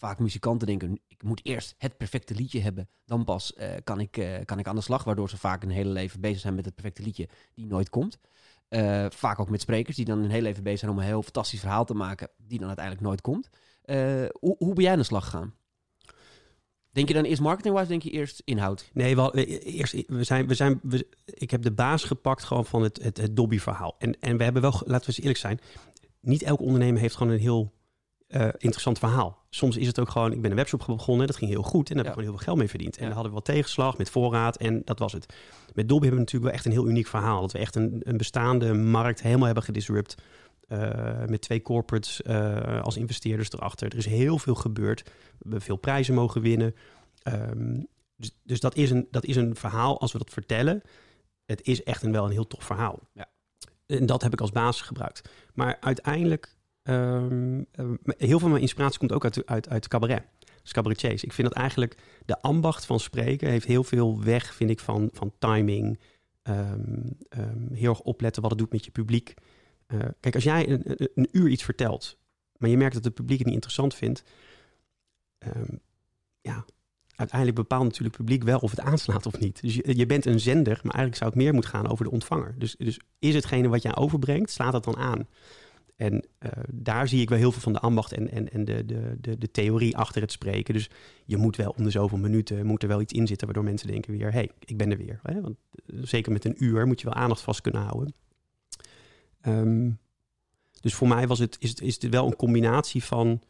[0.03, 4.17] vaak muzikanten denken, ik moet eerst het perfecte liedje hebben, dan pas uh, kan, ik,
[4.17, 5.03] uh, kan ik aan de slag.
[5.03, 8.19] Waardoor ze vaak een hele leven bezig zijn met het perfecte liedje die nooit komt.
[8.69, 11.23] Uh, vaak ook met sprekers die dan een hele leven bezig zijn om een heel
[11.23, 13.49] fantastisch verhaal te maken, die dan uiteindelijk nooit komt.
[14.39, 15.53] hoe, hoe ben jij aan de slag gegaan?
[16.91, 18.89] Denk je dan eerst marketing-wise, denk je eerst inhoud?
[18.93, 22.81] Nee, wel, eerst, we zijn, we zijn, we, ik heb de baas gepakt gewoon van
[22.83, 23.95] het, het, het Dobby-verhaal.
[23.97, 25.59] En, en we hebben wel, laten we eens eerlijk zijn,
[26.19, 27.73] niet elk ondernemer heeft gewoon een heel
[28.35, 29.45] uh, interessant verhaal.
[29.49, 31.95] Soms is het ook gewoon, ik ben een webshop begonnen, dat ging heel goed en
[31.95, 32.95] daar heb ik gewoon heel veel geld mee verdiend.
[32.95, 33.05] En ja.
[33.05, 35.33] dan hadden we wat tegenslag met voorraad en dat was het.
[35.73, 37.41] Met Dolby hebben we natuurlijk wel echt een heel uniek verhaal.
[37.41, 40.15] Dat we echt een, een bestaande markt helemaal hebben gedisrupt.
[40.67, 43.91] Uh, met twee corporates uh, als investeerders erachter.
[43.91, 45.03] Er is heel veel gebeurd.
[45.03, 46.75] We hebben veel prijzen mogen winnen.
[47.23, 50.81] Um, dus dus dat, is een, dat is een verhaal, als we dat vertellen,
[51.45, 52.99] het is echt een, wel een heel tof verhaal.
[53.13, 53.29] Ja.
[53.85, 55.29] En dat heb ik als basis gebruikt.
[55.53, 57.65] Maar uiteindelijk Um,
[58.05, 60.23] heel veel van mijn inspiratie komt ook uit, uit, uit cabaret.
[60.61, 61.23] Dus cabaretiers.
[61.23, 65.09] Ik vind dat eigenlijk de ambacht van spreken heeft heel veel weg, vind ik, van,
[65.13, 65.99] van timing.
[66.43, 67.17] Um,
[67.73, 69.33] heel erg opletten wat het doet met je publiek.
[69.87, 72.17] Uh, kijk, als jij een, een, uur iets vertelt,
[72.57, 74.23] maar je merkt dat het publiek het niet interessant vindt.
[76.41, 76.65] ja,
[77.15, 79.61] uiteindelijk bepaalt natuurlijk het publiek wel of het aanslaat of niet.
[79.61, 82.55] Dus je, bent een zender, maar eigenlijk zou het meer moeten gaan over de ontvanger.
[82.57, 85.27] Dus, dus is hetgene wat jij overbrengt, slaat het dan aan?
[85.95, 88.85] En uh, daar zie ik wel heel veel van de ambacht en, en, en de,
[88.85, 90.73] de, de, de, theorie achter het spreken.
[90.73, 90.89] Dus
[91.25, 93.87] je moet wel om de zoveel minuten moet er wel iets in zitten waardoor mensen
[93.87, 95.19] denken weer, hé, hey, ik ben er weer.
[95.23, 95.41] Hè?
[95.41, 98.13] Want uh, zeker met een uur moet je wel aandacht vast kunnen houden.
[99.47, 99.99] Um,
[100.79, 103.41] dus voor mij was het, is, het, is het wel een combinatie van...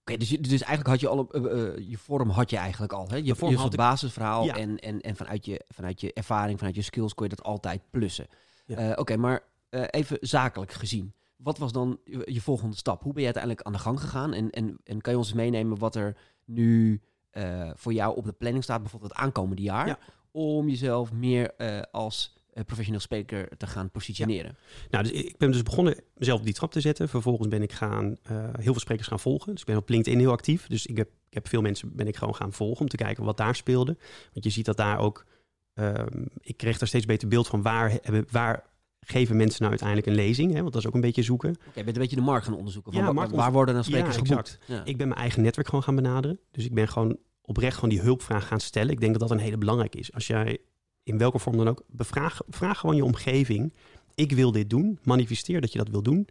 [0.00, 3.08] Oké, dus, dus eigenlijk had je al, uh, je vorm had je eigenlijk al.
[3.08, 3.16] Hè?
[3.16, 4.56] Je, vorm je had het basisverhaal ja.
[4.56, 7.82] en, en, en vanuit, je, vanuit je ervaring, vanuit je skills kon je dat altijd
[7.90, 8.26] plussen.
[8.66, 8.92] Ja.
[8.92, 13.02] Oké, maar even zakelijk gezien wat was dan je volgende stap?
[13.02, 14.32] Hoe ben je uiteindelijk aan de gang gegaan?
[14.32, 17.00] En, en, en kan je ons meenemen wat er nu
[17.32, 19.98] uh, voor jou op de planning staat, bijvoorbeeld het aankomende jaar, ja.
[20.30, 24.56] om jezelf meer uh, als uh, professioneel spreker te gaan positioneren?
[24.56, 24.86] Ja.
[24.90, 27.08] Nou, dus ik ben dus begonnen mezelf op die trap te zetten.
[27.08, 28.16] Vervolgens ben ik gaan
[28.52, 29.52] heel veel sprekers gaan volgen.
[29.52, 30.66] Dus ik ben op LinkedIn heel actief.
[30.66, 33.24] Dus ik heb, ik heb veel mensen ben ik gewoon gaan volgen om te kijken
[33.24, 33.96] wat daar speelde.
[34.32, 35.26] Want je ziet dat daar ook.
[35.74, 37.98] Ehm, ik kreeg daar steeds beter beeld van waar,
[38.30, 38.64] waar
[39.00, 40.52] geven mensen nou uiteindelijk een lezing?
[40.52, 40.60] Hè?
[40.60, 41.50] Want dat is ook een beetje zoeken.
[41.50, 42.92] Oké, je bent een beetje de markt gaan onderzoeken.
[42.92, 44.40] Van Ja, wa- markt waar worden dan sprekers Ja, geboekt?
[44.48, 44.58] exact.
[44.66, 44.84] Ja.
[44.84, 46.38] Ik ben mijn eigen netwerk gewoon gaan benaderen.
[46.50, 48.90] Dus ik ben gewoon oprecht gewoon die hulpvraag gaan stellen.
[48.92, 50.12] Ik denk dat dat een hele belangrijke is.
[50.12, 50.58] Als jij
[51.02, 53.74] in welke vorm dan ook, bevraag, vraag gewoon je omgeving.
[54.14, 54.98] Ik wil dit doen.
[55.02, 56.28] Manifesteer dat je dat wil doen.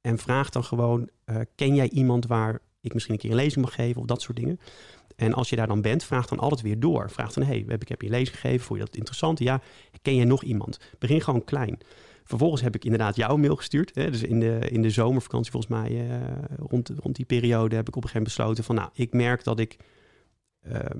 [0.00, 3.64] En vraag dan gewoon, eh, ken jij iemand waar ik misschien een keer een lezing
[3.64, 4.60] mag geven of dat soort dingen.
[5.16, 7.10] En als je daar dan bent, vraag dan altijd weer door.
[7.10, 9.38] Vraag dan, hey, ik heb je lezing gegeven, vond je dat interessant?
[9.38, 9.60] Ja,
[10.02, 10.78] ken jij nog iemand?
[10.98, 11.78] Begin gewoon klein.
[12.24, 13.94] Vervolgens heb ik inderdaad jouw mail gestuurd.
[13.94, 14.10] Hè?
[14.10, 16.20] Dus in de, in de zomervakantie, volgens mij, eh,
[16.58, 19.44] rond, rond die periode, heb ik op een gegeven moment besloten van, nou, ik merk
[19.44, 19.76] dat ik,
[20.62, 20.98] ehm,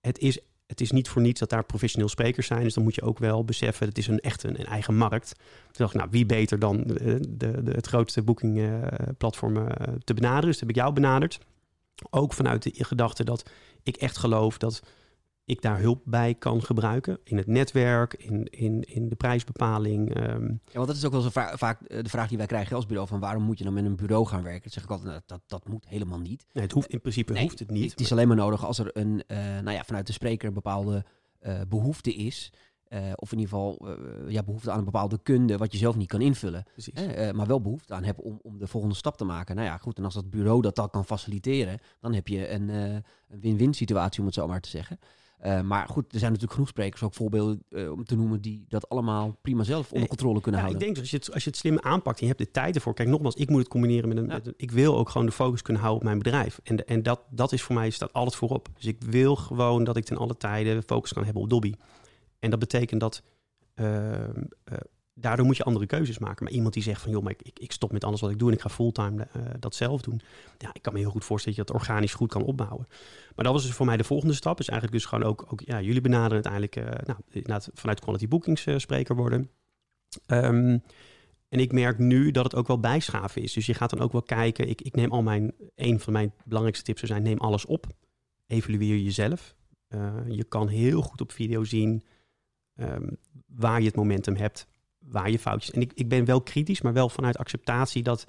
[0.00, 2.62] het is, het is niet voor niets dat daar professioneel sprekers zijn.
[2.62, 5.34] Dus dan moet je ook wel beseffen, het is een echt een, eigen markt.
[5.36, 10.14] Toen dacht ik, nou, wie beter dan de, de, de- het grootste boekingplatform eh, te
[10.14, 10.46] benaderen.
[10.46, 11.38] Dus toen heb ik jou benaderd.
[12.10, 13.50] Ook vanuit de gedachte dat
[13.82, 14.82] ik echt geloof dat
[15.44, 17.18] ik daar hulp bij kan gebruiken.
[17.24, 20.14] In het netwerk, in, in, in de prijsbepaling.
[20.14, 22.46] ehm, Ja, want dat is ook wel zo va- vaak eh, de vraag die wij
[22.46, 23.08] krijgen als bureau.
[23.08, 24.62] Van waarom moet je dan met een bureau gaan werken?
[24.62, 26.46] Dan zeg ik altijd, nou, dat, dat moet helemaal niet.
[26.52, 27.90] nee, het hoeft, in principe Nee, hoeft het niet.
[27.90, 30.54] Het is alleen maar nodig als er een, eh, nou ja, vanuit de spreker een
[30.54, 31.04] bepaalde
[31.38, 32.52] eh, behoefte is.
[32.88, 35.96] Eh, of in ieder geval eh, ja, behoefte aan een bepaalde kunde wat je zelf
[35.96, 36.64] niet kan invullen.
[36.92, 39.54] Hè, eh, maar wel behoefte aan hebben om, om de volgende stap te maken.
[39.56, 39.98] Nou ja, goed.
[39.98, 42.70] En als dat bureau dat dan kan faciliteren, dan heb je een,
[43.40, 44.98] win-win situatie, om het zo maar te zeggen.
[45.64, 49.36] Maar goed, er zijn natuurlijk genoeg sprekers, ook voorbeelden om te noemen, die dat allemaal
[49.42, 50.80] prima zelf onder controle kunnen Ja, ik houden.
[50.94, 52.74] denk dat als je, het, als je het slim aanpakt en je hebt de tijd
[52.74, 52.94] ervoor.
[52.94, 54.26] Kijk, nogmaals, ik moet het combineren met een.
[54.26, 54.32] Ja.
[54.34, 56.60] met een- ik wil ook gewoon de focus kunnen houden op mijn bedrijf.
[56.64, 58.68] En, de- en dat, dat is voor mij staat alles voorop.
[58.74, 61.72] Dus ik wil gewoon dat ik ten alle tijde focus kan hebben op Dobby.
[62.38, 63.22] En dat betekent dat.
[63.74, 64.78] ehm, eh,
[65.20, 66.44] daardoor moet je andere keuzes maken.
[66.44, 68.48] Maar iemand die zegt van joh, maar ik, ik, stop met alles wat ik doe
[68.48, 70.20] en ik ga fulltime eh, dat zelf doen.
[70.58, 72.86] Ja, ik kan me heel goed voorstellen dat je dat organisch goed kan opbouwen.
[73.34, 74.60] Maar dat was dus voor mij de volgende stap.
[74.60, 78.66] Is eigenlijk dus gewoon ook, ook ja, jullie benaderen uiteindelijk eh, nou, vanuit quality bookings
[78.76, 79.50] spreker worden.
[80.26, 80.78] Ehm,
[81.48, 83.52] en ik merk nu dat het ook wel bijschaven is.
[83.52, 84.68] Dus je gaat dan ook wel kijken.
[84.68, 85.54] Ik, ik neem al mijn.
[85.74, 87.86] Een van mijn belangrijkste tips zou zijn: neem alles op.
[88.46, 89.56] Evalueer jezelf.
[90.26, 92.04] Je kan heel goed op video zien
[92.78, 93.08] ehm,
[93.46, 94.66] waar je het momentum hebt,
[94.98, 95.70] waar je foutjes.
[95.70, 98.24] En ik, ik ben wel kritisch, maar wel vanuit acceptatie dat.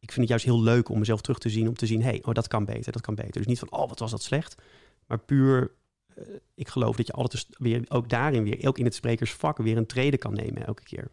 [0.00, 2.22] Ik vind het juist heel leuk om mezelf terug te zien, om te zien, hey,
[2.24, 3.32] oh, dat kan beter, dat kan beter.
[3.32, 4.62] Dus niet van, oh, wat was dat slecht.
[5.06, 5.70] Maar puur,
[6.14, 9.76] eh, ik geloof dat je altijd weer, ook daarin weer, ook in het sprekersvak, weer
[9.76, 11.10] een trede kan nemen elke keer.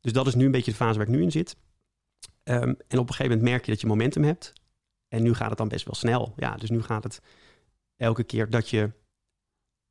[0.00, 1.56] Dus dat is nu een beetje de fase waar ik nu in zit.
[2.42, 4.52] Ehm, en op een gegeven moment merk je dat je momentum hebt.
[5.08, 6.32] En nu gaat het dan best wel snel.
[6.36, 7.20] Ja, dus nu gaat het
[7.96, 8.90] elke keer dat je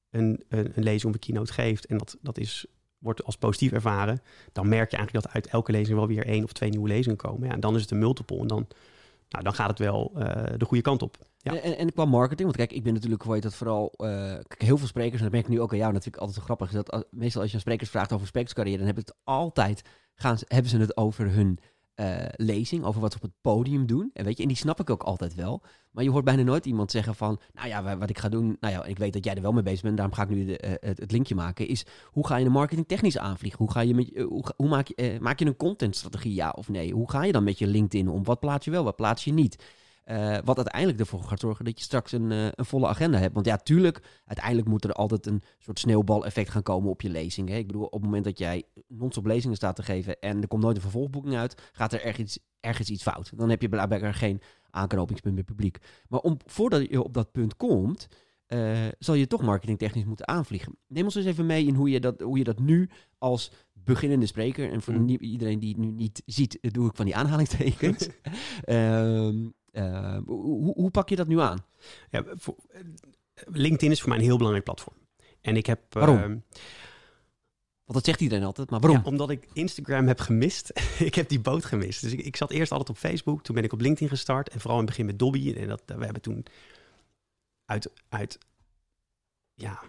[0.10, 1.86] een, een, een lezing of een keynote geeft.
[1.86, 2.66] En dat, dat is,
[2.98, 4.22] wordt als positief ervaren.
[4.52, 7.18] Dan merk je eigenlijk dat uit elke lezing wel weer één of twee nieuwe lezingen
[7.18, 7.48] komen.
[7.48, 8.40] Ja, en dan is het een multiple.
[8.40, 8.68] En dan,
[9.30, 11.18] nou, dan gaat het wel eh, de goede kant op.
[11.38, 11.62] Ja.
[11.62, 14.88] En, en, qua marketing, want kijk, ik ben natuurlijk, heet dat vooral, eh, heel veel
[14.88, 16.92] sprekers, en dat merk ik nu ook aan jou, ik altijd zo grappig, is dat
[16.92, 19.82] als- meestal als je aan sprekers vraagt over sprekerscarrière, dan hebben ze het altijd,
[20.16, 21.60] gaan, hebben ze het over hun
[21.98, 24.10] eh, lezing, over wat ze op het podium doen.
[24.14, 25.62] En weet je, en die snap ik ook altijd wel.
[25.92, 28.58] Maar je hoort bijna nooit iemand zeggen van, nou ja, wa- wat ik ga doen,
[28.60, 30.54] nou ja, ik weet dat jij er wel mee bezig bent, daarom ga ik nu
[30.54, 33.60] eh, het, het linkje maken, is hoe ga je de marketing technisch aanvliegen?
[33.60, 36.70] Hoe, ga je met, je- hoe, maak, je, eh, maak je een contentstrategie, ja of
[36.70, 36.94] nee?
[36.94, 38.24] Hoe ga je dan met je LinkedIn om?
[38.24, 39.64] Wat plaats je wel, wat plaats je niet?
[40.08, 43.34] Eh, wat uiteindelijk ervoor gaat zorgen dat je straks een, eh, een volle agenda hebt.
[43.34, 47.50] Want ja, tuurlijk, uiteindelijk moet er altijd een soort sneeuwbaleffect gaan komen op je lezing.
[47.50, 47.56] Hè?
[47.56, 50.64] Ik bedoel, op het moment dat jij non-stop lezingen staat te geven en er komt
[50.64, 53.32] nooit een vervolgboeking uit, gaat er ergens, ergens iets fout.
[53.36, 55.78] Dan heb je blijkbaar geen aanknopingspunt met publiek.
[56.08, 58.08] Maar om, voordat je op dat punt komt,
[58.46, 60.78] eh, zal je toch marketingtechnisch moeten aanvliegen.
[60.88, 64.26] Neem ons eens even mee in hoe je dat, hoe je dat nu als beginnende
[64.26, 65.10] spreker, en voor Mm.
[65.10, 68.10] iedereen die het nu niet ziet, doe ik van die aanhalingstekens.
[68.64, 69.36] Ehm,
[69.78, 71.66] eh, hoe, hoe pak je dat nu aan?
[72.10, 72.56] Ja, voor,
[73.46, 74.96] LinkedIn is voor mij een heel belangrijk platform.
[75.42, 75.94] En ik heb...
[75.94, 76.18] Waarom?
[76.18, 76.30] ehm,
[77.84, 79.00] Want dat zegt iedereen altijd, maar waarom?
[79.00, 80.72] Ja, omdat ik Instagram heb gemist.
[81.10, 82.02] ik heb die boot gemist.
[82.02, 83.44] Dus ik, ik zat eerst altijd op Facebook.
[83.44, 84.50] Toen ben ik op LinkedIn gestart.
[84.50, 85.54] En vooral in het begin met Dobby.
[85.54, 86.46] En dat, we hebben toen
[87.66, 87.92] uit...
[88.10, 88.38] uit
[89.54, 89.82] ja,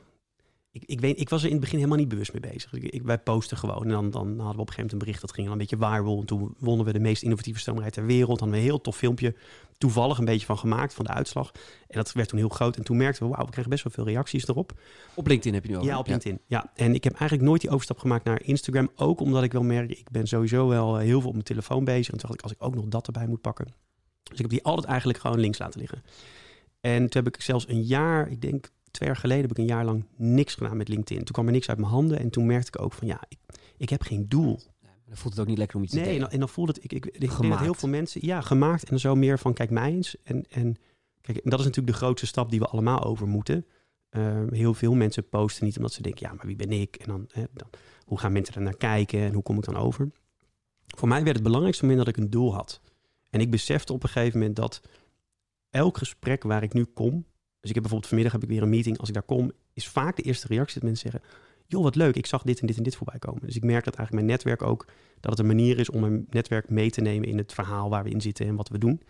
[0.81, 2.73] ik, ik, weet, ik was er in het begin helemaal niet bewust mee bezig.
[2.73, 3.83] Ik, ik, wij posten gewoon.
[3.83, 5.21] En dan, dan hadden we op een gegeven moment een bericht.
[5.21, 6.21] Dat ging dan een beetje viral.
[6.21, 8.41] En toen wonnen we de meest innovatieve stomerij ter wereld.
[8.41, 9.35] Hadden we een heel tof filmpje
[9.79, 10.95] toevallig een beetje van gemaakt.
[10.95, 11.53] Van de uitslag.
[11.88, 12.77] En dat werd toen heel groot.
[12.77, 14.73] En toen merkten we, wauw, we kregen best wel veel reacties erop.
[15.14, 15.88] Op LinkedIn heb je nu over.
[15.88, 16.41] Ja, op LinkedIn.
[16.47, 16.71] Ja.
[16.75, 18.91] en ik heb eigenlijk nooit die overstap gemaakt naar Instagram.
[18.95, 21.85] Ook omdat ik wel merk, ik ben sowieso wel eh, heel veel op mijn telefoon
[21.85, 22.12] bezig.
[22.12, 23.67] En toen dacht ik, als ik ook nog dat erbij moet pakken.
[24.23, 26.03] Dus ik heb die altijd eigenlijk gewoon links laten liggen.
[26.81, 29.75] En toen heb ik zelfs een jaar, ik denk twee jaar geleden, heb ik een
[29.75, 31.25] jaar lang niks gedaan met LinkedIn.
[31.25, 32.19] Toen kwam er niks uit mijn handen.
[32.19, 33.39] En toen merkte ik ook van, ja, ik,
[33.77, 34.61] ik heb geen doel.
[35.07, 36.73] Dan voelt het ook niet lekker om iets te Nee, en dan, en dan voelde
[36.73, 37.63] het, ik, ik, ik denk dat Gemaakt.
[37.63, 38.91] heel veel mensen, ja, gemaakt.
[38.91, 40.17] En zo meer van, kijk mij eens.
[40.23, 40.77] En, en
[41.21, 43.67] kijk, en dat is natuurlijk de grootste stap die we allemaal over moeten.
[44.11, 46.97] Ehm, heel veel mensen posten niet omdat ze denken, ja, maar wie ben ik?
[46.97, 47.69] En dan, hè, dan
[48.05, 50.11] hoe gaan mensen er naar kijken en hoe kom ik dan over?
[50.87, 52.81] Voor mij werd het belangrijkste moment dat ik een doel had.
[53.31, 54.81] En ik besefte op een gegeven moment dat
[55.71, 57.27] elk gesprek waar ik nu kom,
[57.69, 59.89] dus ik heb bijvoorbeeld vanmiddag heb ik weer een meeting, als ik daar kom, is
[59.89, 61.31] vaak de eerste reactie dat mensen zeggen,
[61.67, 63.47] joh, wat leuk, ik zag dit en dit en dit voorbij komen.
[63.47, 64.87] Dus ik merk dat eigenlijk mijn netwerk ook,
[65.21, 68.05] dat het een manier is om mijn netwerk mee te nemen in het verhaal waar
[68.05, 69.03] we in zitten en wat we doen.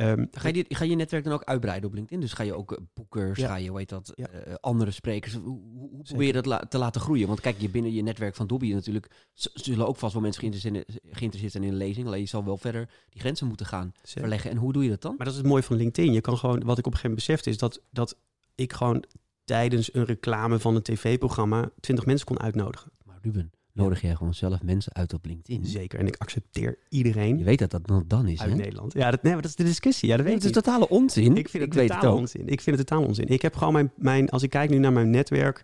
[0.00, 2.20] Um, ga, je, ga je netwerk dan ook uitbreiden op LinkedIn?
[2.20, 4.26] Dus ga je ook uh, boekers, ga je, heet dat, uh,
[4.60, 7.26] andere sprekers, hoe, hoe probeer je dat la te laten groeien?
[7.26, 9.10] Want kijk, je binnen je netwerk van Dobby natuurlijk,
[9.54, 12.56] zullen ook vast wel mensen geïnteresseerd, geïnteresseerd zijn in een lezing, alleen je zal wel
[12.56, 14.20] verder die grenzen moeten gaan Zeker.
[14.20, 14.50] verleggen.
[14.50, 15.14] En hoe doe je dat dan?
[15.16, 16.12] Maar dat is het mooie van LinkedIn.
[16.12, 18.16] Je kan gewoon, wat ik op een gegeven moment besefte, is dat, dat
[18.54, 19.04] ik gewoon
[19.44, 22.92] tijdens een reclame van een tv-programma 20 mensen kon uitnodigen.
[23.04, 25.64] Maar Ruben, nodig jij gewoon zelf mensen uit op LinkedIn.
[25.64, 25.98] Zeker.
[25.98, 27.38] En ik accepteer iedereen.
[27.38, 28.92] Je weet dat dat nog dan is, Uit Nederland.
[28.92, 30.08] Ja, dat, nee, maar dat is de discussie.
[30.08, 31.36] Ja, dat weet het is totale onzin.
[31.36, 32.48] Ik vind het ik totaal onzin.
[32.48, 33.28] Ik vind het totaal onzin.
[33.28, 34.28] Ik heb gewoon mijn, mijn...
[34.28, 35.62] Als ik kijk nu naar mijn netwerk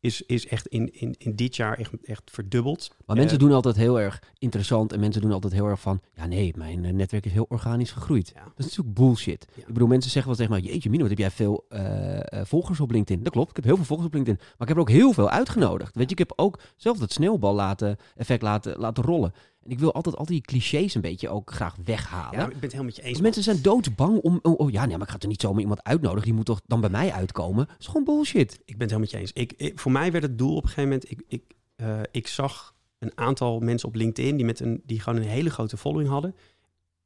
[0.00, 2.94] is, is echt in, in, in dit jaar echt, echt verdubbeld.
[3.06, 6.00] Maar mensen eh, doen altijd heel erg interessant en mensen doen altijd heel erg van,
[6.14, 8.32] ja nee, mijn eh, netwerk is heel organisch gegroeid.
[8.34, 8.42] Ja.
[8.42, 9.46] Dat is natuurlijk bullshit.
[9.54, 12.80] Ik bedoel, mensen zeggen wel tegen mij, jeetje Mino, wat heb jij veel uh, volgers
[12.80, 13.22] op LinkedIn?
[13.22, 15.12] Dat klopt, ik heb heel veel volgers op LinkedIn, maar ik heb er ook heel
[15.12, 15.94] veel uitgenodigd.
[15.94, 19.32] Weet je, ik heb ook zelf dat sneeuwbal laten, effect laten, laten rollen.
[19.68, 22.38] En ik wil altijd al die clichés een beetje ook graag weghalen.
[22.38, 23.20] Ja, ik ben het helemaal met je eens.
[23.20, 24.38] mensen zijn doodsbang om...
[24.42, 26.24] Oh, oh, ja, nee, maar ik ga er niet zomaar iemand uitnodigen.
[26.24, 27.66] Die moet toch dan bij mij uitkomen?
[27.66, 28.52] Dat is gewoon bullshit.
[28.52, 29.32] Ik ben het helemaal met je eens.
[29.32, 31.10] Ik, voor mij werd het doel op een gegeven moment...
[31.10, 31.42] Ik, ik,
[31.76, 35.50] uh, ik zag een aantal mensen op LinkedIn die, met een, die gewoon een hele
[35.50, 36.34] grote following hadden.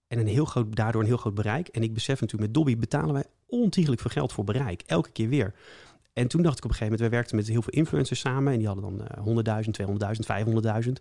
[0.08, 1.68] En een heel groot, daardoor een heel groot bereik.
[1.68, 4.82] En ik besef natuurlijk, met Dobby betalen wij ontiegelijk veel geld voor bereik.
[4.86, 5.54] Elke keer weer.
[6.12, 8.52] En toen dacht ik op een gegeven moment, wij werkten met heel veel influencers samen.
[8.52, 10.92] En die hadden dan uh, 100.000, 200.000, 500.000.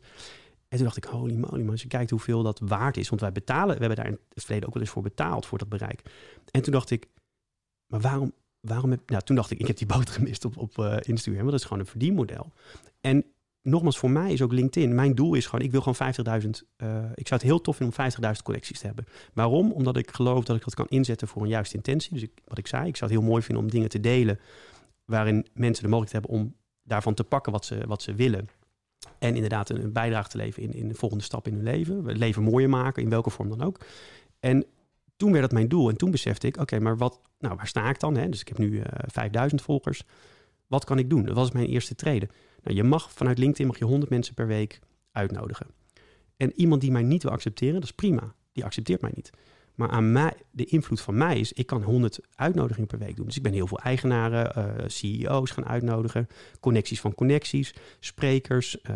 [0.72, 3.10] En toen dacht ik, holy moly, maar als je kijkt hoeveel dat waard is.
[3.10, 5.58] Want wij betalen, we hebben daar in het verleden ook wel eens voor betaald voor
[5.58, 6.02] dat bereik.
[6.52, 7.08] En toen dacht ik,
[7.88, 9.10] maar waarom, waarom heb...
[9.10, 11.36] Nou, toen dacht ik, ik heb die boot gemist op, op uh, Instagram.
[11.36, 12.52] Want dat is gewoon een verdienmodel.
[13.02, 13.26] En
[13.62, 14.96] nogmaals, voor mij is ook LinkedIn.
[14.96, 16.50] Mijn doel is gewoon, ik wil gewoon 50.000.
[16.78, 19.06] Uh, ik zou het heel tof vinden om 50.000 collecties te hebben.
[19.34, 19.72] Waarom?
[19.72, 22.14] Omdat ik geloof dat ik dat kan inzetten voor een juiste intentie.
[22.14, 24.40] Dus ik, wat ik zei, ik zou het heel mooi vinden om dingen te delen.
[25.06, 28.50] waarin mensen de mogelijkheid hebben om daarvan te pakken wat ze, wat ze willen.
[29.20, 32.18] En inderdaad een, bijdrage te leveren in, in de volgende stap in hun leven.
[32.18, 33.80] Leven mooier maken, in welke vorm dan ook.
[34.40, 34.66] En
[35.16, 35.90] toen werd dat mijn doel.
[35.90, 38.16] En toen besefte ik, oké, maar wat, nou, waar sta ik dan?
[38.16, 38.30] Hè?
[38.30, 40.04] Dus ik heb nu uh, eh, 5000 volgers.
[40.68, 41.26] Wat kan ik doen?
[41.26, 42.30] Dat was mijn eerste treden.
[42.64, 44.80] Nou, je mag vanuit LinkedIn mag je 100 mensen per week
[45.12, 45.68] uitnodigen.
[46.38, 48.34] En iemand die mij niet wil accepteren, dat is prima.
[48.52, 49.32] Die accepteert mij niet.
[49.82, 53.26] Maar aan mij, de invloed van mij is, ik kan 100 uitnodigingen per week doen.
[53.26, 56.28] Dus ik ben heel veel eigenaren, uh, CEO's gaan uitnodigen,
[56.60, 58.78] connecties van connecties, sprekers.
[58.90, 58.96] Uh,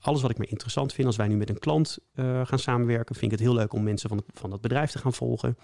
[0.00, 1.06] alles wat ik me interessant vind.
[1.06, 1.98] Als wij nu met een klant
[2.42, 5.12] gaan samenwerken, vind ik het heel leuk om mensen van, van dat bedrijf te gaan
[5.12, 5.56] volgen.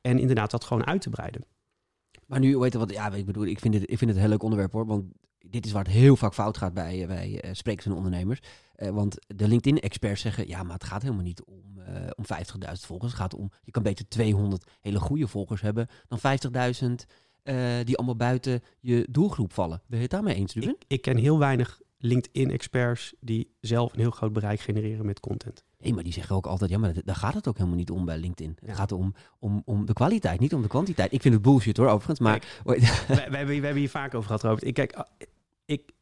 [0.00, 1.44] En inderdaad dat gewoon uit te breiden.
[2.26, 4.20] Maar nu, weet je wat, ja, ik bedoel, ik vind het, ik vind het een
[4.20, 4.86] heel leuk onderwerp hoor.
[4.86, 5.04] Want
[5.38, 8.40] dit is waar het heel vaak fout gaat bij, bij sprekers en ondernemers.
[8.90, 13.12] Want de LinkedIn-experts zeggen, ja, maar het gaat helemaal niet om uh, om 50.000 volgers.
[13.12, 16.90] Het gaat om, je kan beter 200 hele goede volgers hebben dan 50.000
[17.44, 19.82] uh, die allemaal buiten je doelgroep vallen.
[19.86, 20.70] Ben je het daarmee eens, Ruben?
[20.70, 25.64] Ik, ik ken heel weinig LinkedIn-experts die zelf een heel groot bereik genereren met content.
[25.78, 28.04] Nee, maar die zeggen ook altijd, ja, maar daar gaat het ook helemaal niet om
[28.04, 28.56] bij LinkedIn.
[28.64, 31.12] Het gaat om, om, om de kwaliteit, niet om de kwantiteit.
[31.12, 32.38] Ik vind het bullshit hoor, overigens, maar...
[32.38, 32.62] Kijk,
[33.08, 34.64] we, we, hebben, we hebben hier vaak over gehad, Robert.
[34.64, 35.04] Ik, kijk,
[35.64, 35.92] ik,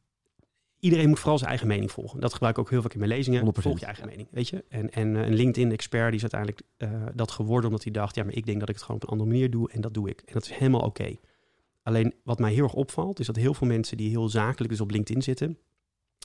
[0.81, 2.21] iedereen moet vooral zijn eigen mening volgen.
[2.21, 3.45] Dat gebruik ik ook heel vaak in mijn lezingen.
[3.45, 3.49] 100%.
[3.53, 4.65] Volg je eigen mening, weet je.
[4.69, 8.15] En, en uh, een LinkedIn-expert die is uiteindelijk uh, dat geworden omdat hij dacht...
[8.15, 9.95] ja, maar ik denk dat ik het gewoon op een andere manier doe en dat
[9.95, 10.23] doe ik.
[10.27, 11.17] En dat is helemaal oké.
[11.83, 13.21] Alleen wat mij heel erg opvalt...
[13.21, 15.59] is dat heel veel mensen die heel zakelijk dus op LinkedIn zitten...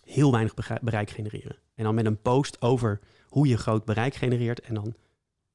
[0.03, 1.57] heel weinig bereik genereren.
[1.75, 4.59] En dan met een post over hoe je groot bereik genereert...
[4.59, 4.95] en dan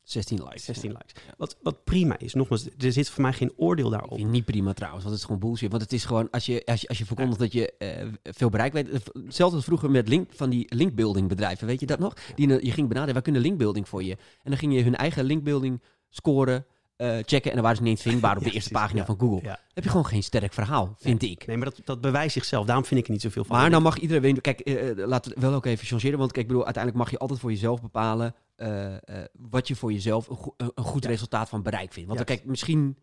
[0.03, 0.65] 16 likes.
[0.65, 1.13] 16 likes.
[1.37, 2.35] Wat, wat prima is.
[2.35, 4.19] Nogmaals, er zit voor mij geen oordeel daarop.
[4.19, 5.71] Ik niet prima trouwens, want het is gewoon bullshit.
[5.71, 8.49] Want het is gewoon, als je, als je, als je verkondigt dat je uh, veel
[8.49, 8.89] bereik weet.
[9.13, 11.67] Hetzelfde als vroeger met link, van die linkbuilding bedrijven.
[11.67, 12.15] Weet je dat nog?
[12.35, 14.17] Die, je ging benaderen, wij kunnen linkbuilding voor je.
[14.43, 16.67] En dan ging je hun eigen linkbuilding scoren.
[17.01, 19.43] Uh, checken en dan waren ze niet eens vindbaar op de eerste pagina van Google.
[19.43, 19.59] Ja.
[19.73, 21.47] Heb je gewoon geen sterk verhaal, vind ik.
[21.47, 22.67] Nee, maar dat, dat bewijst zichzelf.
[22.67, 23.57] Daarom vind ik er niet zoveel van.
[23.57, 24.41] Maar nou mag iedereen...
[24.41, 26.19] Kijk, uh, laten we wel ook even changeren.
[26.19, 28.35] Want kijk, ik bedoel, uiteindelijk mag je altijd voor jezelf bepalen...
[28.57, 28.95] Uh,
[29.33, 32.09] wat je voor jezelf een, go een goed resultaat van bereik vindt.
[32.09, 32.97] Want dan, kijk, misschien...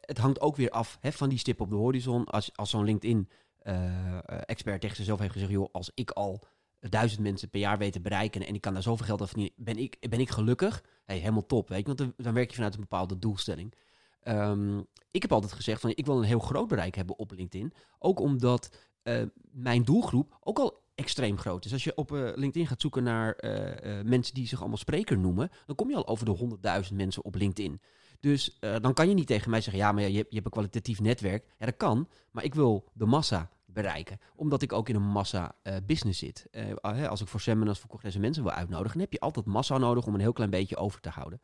[0.00, 2.24] het hangt ook weer af hè, van die stip op de horizon.
[2.24, 5.50] Als, als zo'n LinkedIn-expert tegen zichzelf heeft gezegd...
[5.50, 6.42] joh, als ik al
[6.90, 8.46] duizend mensen per jaar weet te bereiken...
[8.46, 10.84] en ik kan daar zoveel geld af verdienen, ben ik, ben ik gelukkig?
[11.04, 11.94] Hey, helemaal top, weet je.
[11.94, 13.74] Want dan, werk je vanuit een bepaalde doelstelling.
[14.24, 17.72] Um, ik heb altijd gezegd van ik wil een heel groot bereik hebben op LinkedIn.
[17.98, 21.72] Ook omdat uh, mijn doelgroep, ook al extreem groot is.
[21.72, 25.18] Als je op eh, LinkedIn gaat zoeken naar eh, eh, mensen die zich allemaal spreker
[25.18, 26.58] noemen, dan kom je al over de
[26.90, 27.80] 100.000 mensen op LinkedIn.
[28.22, 30.50] Dus eh, dan kan je niet tegen mij zeggen, ja, maar je, je hebt een
[30.50, 31.44] kwalitatief netwerk.
[31.58, 34.18] Ja, dat kan, maar ik wil de massa bereiken.
[34.36, 36.46] Omdat ik ook in een massa eh, business zit.
[36.50, 39.78] Eh, als ik voor seminars, voor congressen mensen wil uitnodigen, dan heb je altijd massa
[39.78, 41.40] nodig om een heel klein beetje over te houden.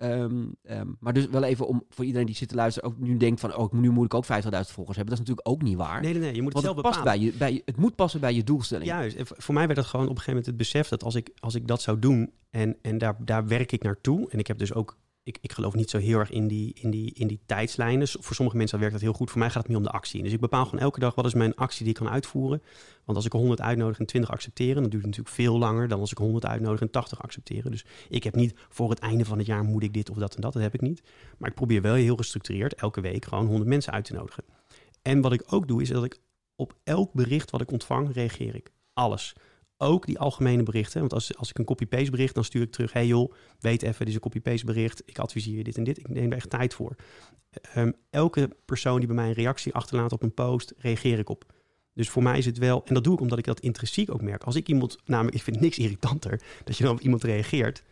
[0.00, 3.16] Ehm, ehm, maar dus wel even om voor iedereen die zit te luisteren, ook nu
[3.16, 4.30] denkt van, oh, nu moet ik ook 50.000
[4.74, 5.16] volgers hebben.
[5.16, 6.00] Dat is natuurlijk ook niet waar.
[6.00, 6.34] Nee, nee, nee.
[6.34, 7.20] Je moet het zelf het, past bepalen.
[7.20, 8.88] bij je, bij je, het moet passen bij je doelstelling.
[8.88, 9.16] Juist.
[9.16, 11.30] En voor- mij werd het gewoon op een gegeven moment het besef dat als ik,
[11.38, 14.30] als ik dat zou doen en, en daar, daar werk ik naartoe.
[14.30, 14.98] En ik heb dus ook,
[15.30, 18.08] ik, ik geloof niet zo heel erg in die, in, die, in die tijdslijnen.
[18.08, 19.30] Voor sommige mensen werkt dat heel goed.
[19.30, 20.22] Voor mij gaat het meer om de actie.
[20.22, 22.62] Dus ik bepaal gewoon elke dag wat is mijn actie die ik kan uitvoeren.
[23.04, 25.88] Want als ik er 100 uitnodig en 20 accepteren, dan duurt het natuurlijk veel langer
[25.88, 27.70] dan als ik er 100 uitnodig en 80 accepteren.
[27.70, 30.34] Dus ik heb niet voor het einde van het jaar moet ik dit of dat
[30.34, 30.52] en dat.
[30.52, 31.02] Dat heb ik niet.
[31.38, 34.44] Maar ik probeer wel heel gestructureerd elke week gewoon 100 mensen uit te nodigen.
[35.02, 36.18] En wat ik ook doe, is dat ik
[36.56, 38.70] op elk bericht wat ik ontvang, reageer ik.
[38.92, 39.34] Alles.
[39.82, 41.00] Ook die algemene berichten.
[41.00, 42.92] Want als, als ik een copy-paste bericht, dan stuur ik terug...
[42.92, 45.02] hey joh, weet even, dit is een copy-paste bericht.
[45.04, 45.98] Ik adviseer je dit en dit.
[45.98, 46.94] Ik neem er echt tijd voor.
[47.50, 51.52] Ehm, elke persoon die bij mij een reactie achterlaat op een post, reageer ik op.
[51.94, 52.84] Dus voor mij is het wel...
[52.84, 54.44] En dat doe ik omdat ik dat intrinsiek ook merk.
[54.44, 54.98] Als ik iemand...
[55.04, 56.42] Namelijk, ik vind niks irritanter...
[56.64, 57.82] dat je dan op iemand reageert...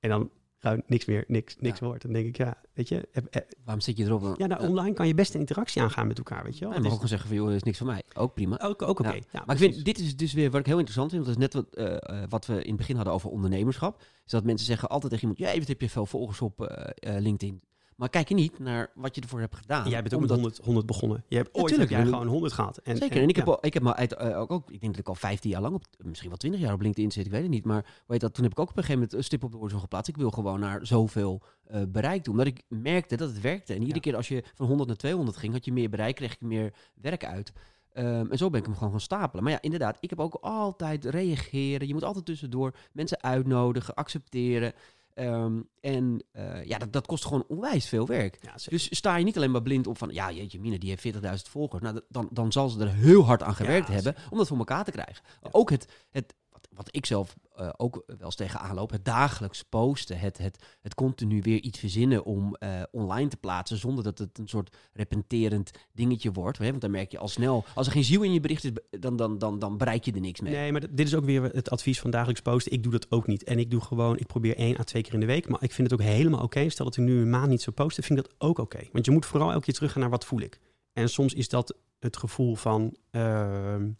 [0.00, 1.86] en dan gewoon niks meer, niks, niks Ja.
[1.86, 2.02] hoort.
[2.02, 3.08] Dan denk ik, ja, weet je...
[3.12, 4.34] heb- Waarom zit je erop dan?
[4.38, 6.74] Ja, nou, online kan je best een interactie aangaan met elkaar, weet je wel.
[6.78, 8.02] Is- ook gewoon zeggen van, joh, dat is niks van mij.
[8.14, 8.60] Ook prima.
[8.60, 9.08] ook, ook oké.
[9.12, 9.20] Ja.
[9.32, 11.24] Ja, Maar ik vind, dit is dus weer wat ik heel interessant vind.
[11.26, 14.00] Want dat is net wat, eh, eh, wat we in het begin hadden over ondernemerschap.
[14.24, 17.16] Is dat mensen zeggen altijd tegen iemand, ja, wat heb je veel volgers op eh,
[17.16, 17.62] eh, LinkedIn.
[17.98, 19.88] Maar kijk je niet naar wat je ervoor hebt gedaan.
[19.88, 21.24] Jij bent ook Omdat- met 100, 100 begonnen.
[21.28, 22.76] Je hebt ooit heb jij gewoon 100 gehad.
[22.78, 24.92] En, Zeker, en ik heb, al, ik heb maar uit, eh, ook, ook, ik denk
[24.92, 27.30] dat ik al 15 jaar lang, op, misschien wel 20 jaar op LinkedIn zit, ik
[27.32, 27.64] weet het niet.
[27.64, 29.56] Maar weet dat, toen heb ik ook op een gegeven moment een stip op de
[29.56, 30.08] horizon geplaatst.
[30.08, 32.32] Ik wil gewoon naar zoveel eh, bereik toe.
[32.32, 33.72] Omdat ik merkte dat het werkte.
[33.72, 34.00] En iedere Ja.
[34.00, 36.74] keer als je van 100 naar 200 ging, had je meer bereik, kreeg je meer
[36.94, 37.52] werk uit.
[37.92, 39.44] Ehm, en zo ben ik hem gewoon gaan stapelen.
[39.44, 41.86] Maar ja, inderdaad, ik heb ook altijd reageren.
[41.88, 44.72] Je moet altijd tussendoor mensen uitnodigen, accepteren.
[45.18, 48.38] Ehm, en eh, ja, dat, dat kost gewoon onwijs veel werk.
[48.40, 48.54] Ja.
[48.68, 51.50] Dus sta je niet alleen maar blind op van, ja, jeetje, Mine, die heeft 40.000
[51.50, 51.82] volgers.
[51.82, 54.58] Nou, dan, dan zal ze er heel hard aan gewerkt Ja, hebben om dat voor
[54.58, 55.24] elkaar te krijgen.
[55.50, 56.34] Ook het, het
[56.70, 60.94] wat, ik zelf eh, ook wel eens tegenaan loop, het dagelijks posten, het, het, het
[60.94, 65.70] continu weer iets verzinnen om eh, online te plaatsen, zonder dat het een soort repenterend
[65.92, 66.58] dingetje wordt.
[66.58, 66.68] Hè?
[66.68, 69.16] Want dan merk je al snel, als er geen ziel in je bericht is, dan,
[69.16, 70.52] dan, dan, dan bereik je er niks mee.
[70.52, 72.72] Nee, maar dit is ook weer het advies van dagelijks posten.
[72.72, 73.44] Ik doe dat ook niet.
[73.44, 75.48] En ik doe gewoon, ik probeer één à twee keer in de week.
[75.48, 76.68] Maar ik vind het ook helemaal oké.
[76.68, 78.80] Stel dat ik nu een maand niet zou posten, vind ik dat ook oké.
[78.92, 80.60] Want je moet vooral elke keer teruggaan naar wat voel ik.
[80.92, 83.90] En soms is dat het gevoel van, ehm,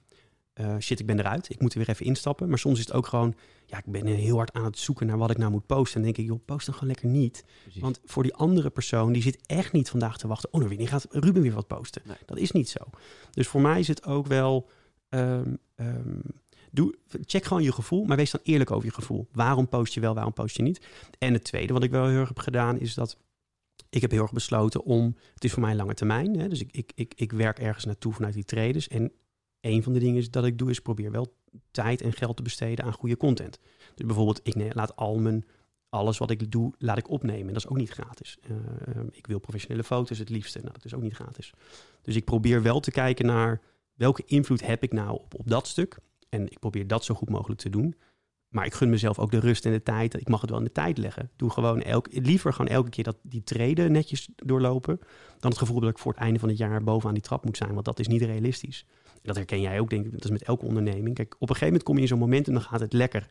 [0.58, 1.50] eh, shit, ik ben eruit.
[1.50, 2.48] Ik moet er weer even instappen.
[2.48, 3.34] Maar soms is het ook gewoon,
[3.66, 5.94] ja, ik ben heel hard aan het zoeken naar wat ik nou moet posten.
[5.94, 7.44] En dan denk ik, joh, post dan gewoon lekker niet.
[7.62, 7.82] Precies.
[7.82, 10.48] Want voor die andere persoon, die zit echt niet vandaag te wachten.
[10.52, 12.02] Oh, nou, wanneer gaat Ruben weer wat posten?
[12.04, 12.16] Nee.
[12.26, 12.78] Dat is niet zo.
[13.30, 14.68] Dus voor mij is het ook wel...
[15.08, 16.20] ehm, ehm,
[16.70, 19.28] doe, check gewoon je gevoel, maar wees dan eerlijk over je gevoel.
[19.32, 20.86] Waarom post je wel, waarom post je niet?
[21.18, 23.16] En het tweede wat ik wel heel erg heb gedaan, is dat...
[23.90, 25.16] Ik heb heel erg besloten om...
[25.34, 26.38] Het is voor mij lange termijn.
[26.38, 28.88] Hè, dus ik, ik, ik, ik werk ergens naartoe vanuit die traders.
[28.88, 29.12] En
[29.60, 31.36] een van de dingen is dat ik doe, is probeer wel
[31.70, 33.58] tijd en geld te besteden aan goede content.
[33.94, 35.44] Dus bijvoorbeeld, ik laat al mijn
[35.88, 37.46] alles wat ik doe, laat ik opnemen.
[37.46, 38.38] En dat is ook niet gratis.
[38.42, 40.58] Eh, eh, ik wil professionele foto's het liefste.
[40.58, 41.52] Nou, dat is ook niet gratis.
[42.02, 43.60] Dus ik probeer wel te kijken naar
[43.94, 45.98] welke invloed heb ik nou op, op dat stuk.
[46.28, 47.94] En ik probeer dat zo goed mogelijk te doen.
[48.48, 50.20] Maar ik gun mezelf ook de rust en de tijd.
[50.20, 51.30] Ik mag het wel in de tijd leggen.
[51.36, 54.98] Doe gewoon elk, liever gewoon elke keer dat die treden netjes doorlopen.
[55.38, 57.56] Dan het gevoel dat ik voor het einde van het jaar bovenaan die trap moet
[57.56, 57.72] zijn.
[57.72, 58.84] Want dat is niet realistisch.
[59.04, 60.12] En dat herken jij ook, denk ik.
[60.12, 61.14] Dat is met elke onderneming.
[61.14, 63.26] Kijk, op een gegeven moment kom je in zo'n moment en dan gaat het lekker.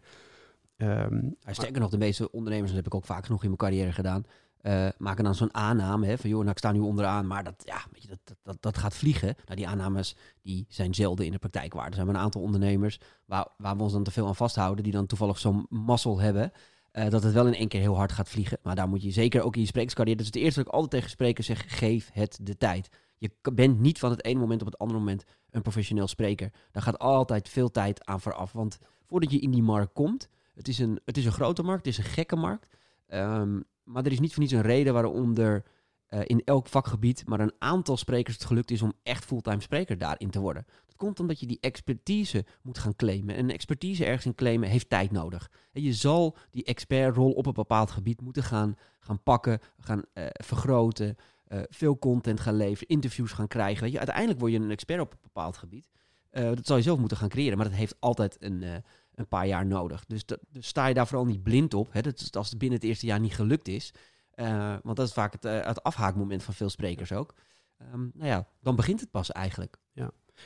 [0.77, 3.91] Ehm, sterker nog, de meeste ondernemers, dat heb ik ook vaak genoeg in mijn carrière
[3.91, 4.25] gedaan,
[4.67, 7.53] eh, maken dan zo'n aanname hè, van joh, nou ik sta nu onderaan, maar dat,
[7.65, 9.35] ja, dat, dat, dat, gaat vliegen.
[9.45, 11.87] Nou, die aannames die zijn zelden in de praktijk waar.
[11.87, 14.93] Er zijn een aantal ondernemers waar, waar we ons dan te veel aan vasthouden, die
[14.93, 16.51] dan toevallig zo'n mazzel hebben,
[16.91, 18.57] eh, dat het wel in één keer heel hard gaat vliegen.
[18.61, 20.73] Maar daar moet je zeker ook in je sprekerscarrière, dat is het eerste wat ik
[20.73, 22.89] altijd tegen sprekers zeg, geef het de tijd.
[23.17, 26.51] Je bent niet van het ene moment op het andere moment een professioneel spreker.
[26.71, 28.51] Daar gaat altijd veel tijd aan vooraf.
[28.51, 31.85] Want voordat je in die markt komt, het is een, het is een grote markt,
[31.85, 32.67] het is een gekke markt.
[33.07, 35.63] Ehm, maar er is niet voor niets een reden waarom er
[36.07, 39.97] eh, in elk vakgebied maar een aantal sprekers het gelukt is om echt fulltime spreker
[39.97, 40.65] daarin te worden.
[40.85, 43.35] Dat komt omdat je die expertise moet gaan claimen.
[43.35, 45.51] En expertise ergens in claimen heeft tijd nodig.
[45.71, 50.25] En je zal die expertrol op een bepaald gebied moeten gaan, gaan pakken, gaan eh,
[50.31, 53.83] vergroten, eh, veel content gaan leveren, interviews gaan krijgen.
[53.83, 55.89] Weet je, uiteindelijk word je een expert op een bepaald gebied.
[56.31, 58.83] Dat zal je zelf moeten gaan creëren, maar dat heeft altijd een,
[59.17, 60.05] een paar jaar nodig.
[60.05, 61.93] Dus, dat, dus sta je daar vooral niet blind op.
[61.93, 62.01] Hè?
[62.01, 63.93] Dat als het binnen het eerste jaar niet gelukt is.
[64.31, 67.33] eh, want dat is vaak het, eh, het afhaakmoment van veel sprekers ook.
[67.77, 69.77] Ehm, nou ja, dan begint het pas eigenlijk.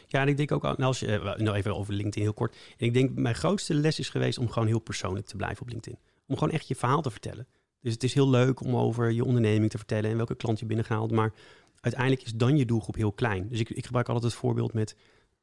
[0.07, 2.55] Ja, en ik denk ook, nou, als je, uh, nou even over LinkedIn heel kort.
[2.77, 5.69] En ik denk, mijn grootste les is geweest om gewoon heel persoonlijk te blijven op
[5.69, 5.99] LinkedIn.
[6.27, 7.47] Om gewoon echt je verhaal te vertellen.
[7.79, 10.65] Dus het is heel leuk om over je onderneming te vertellen en welke klant je
[10.65, 11.11] binnengehaald.
[11.11, 11.33] Maar
[11.79, 13.47] uiteindelijk is dan je doelgroep heel klein.
[13.47, 14.95] Dus ik, ik gebruik altijd het voorbeeld met,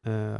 [0.02, 0.34] uh,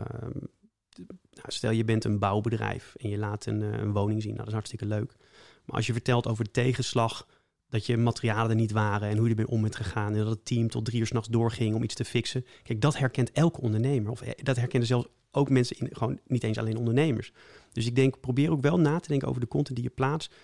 [1.07, 4.31] nou, stel je bent een bouwbedrijf en je laat een, een woning zien.
[4.31, 5.17] Nou, dat is hartstikke leuk.
[5.65, 7.27] Maar als je vertelt over de tegenslag
[7.69, 10.13] dat je materialen er niet waren en hoe je ermee om bent gegaan.
[10.13, 12.45] En dat het team tot drie uur s'nachts doorging om iets te fixen.
[12.63, 14.11] Kijk, dat herkent elke ondernemer.
[14.11, 17.33] Of dat herkennen zelfs ook mensen, in, gewoon niet eens alleen ondernemers.
[17.73, 20.35] Dus ik denk, probeer ook wel na te denken over de content die je plaatst.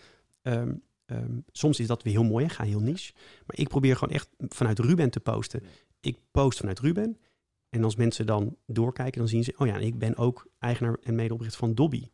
[0.43, 2.51] Um, um, soms is dat weer heel mooi, hè?
[2.51, 3.13] ga heel niche.
[3.47, 5.63] Maar ik probeer gewoon echt vanuit Ruben te posten.
[6.01, 7.19] Ik post vanuit Ruben.
[7.75, 9.55] En als mensen dan doorkijken, dan zien ze...
[9.57, 12.09] oh ja, ik ben ook eigenaar en medeoprichter van Dobby.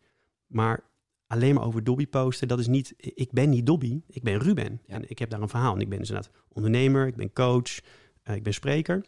[0.47, 0.85] Maar
[1.27, 4.81] alleen maar over Dobby posten, dat is niet, ik ben niet Dobby, ik ben Ruben.
[4.87, 5.75] En ik heb daar een verhaal.
[5.75, 7.81] En ik ben dus inderdaad ondernemer, ik ben coach,
[8.25, 9.05] uh, ik ben spreker.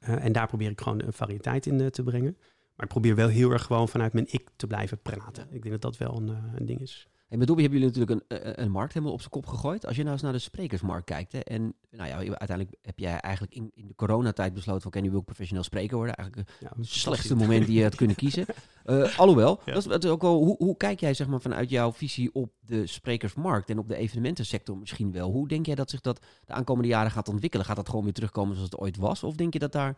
[0.00, 2.36] Uh, en daar probeer ik gewoon een variëteit in uh, te brengen.
[2.74, 5.44] Maar ik probeer wel heel erg gewoon vanuit mijn ik te blijven praten.
[5.50, 7.08] Ik denk dat dat wel een, een ding is.
[7.30, 9.86] En met Dobby hebben jullie natuurlijk een, een markt helemaal op zijn kop gegooid.
[9.86, 11.32] Als je nou eens naar de sprekersmarkt kijkt.
[11.32, 14.82] Hè, en nou ja, uiteindelijk heb jij eigenlijk in, in de coronatijd besloten...
[14.82, 16.14] van, oké, nu wil ik professioneel spreker worden.
[16.14, 18.46] Eigenlijk ja, het slechtste moment die je had kunnen kiezen.
[18.84, 19.72] Uh, alhoewel, ja.
[19.72, 22.34] dat, is, dat is ook wel, hoe, hoe kijk jij zeg maar, vanuit jouw visie
[22.34, 23.70] op de sprekersmarkt...
[23.70, 25.30] en op de evenementensector misschien wel?
[25.30, 27.66] Hoe denk jij dat zich dat de aankomende jaren gaat ontwikkelen?
[27.66, 29.22] Gaat dat gewoon weer terugkomen zoals het ooit was?
[29.22, 29.96] Of denk je dat daar,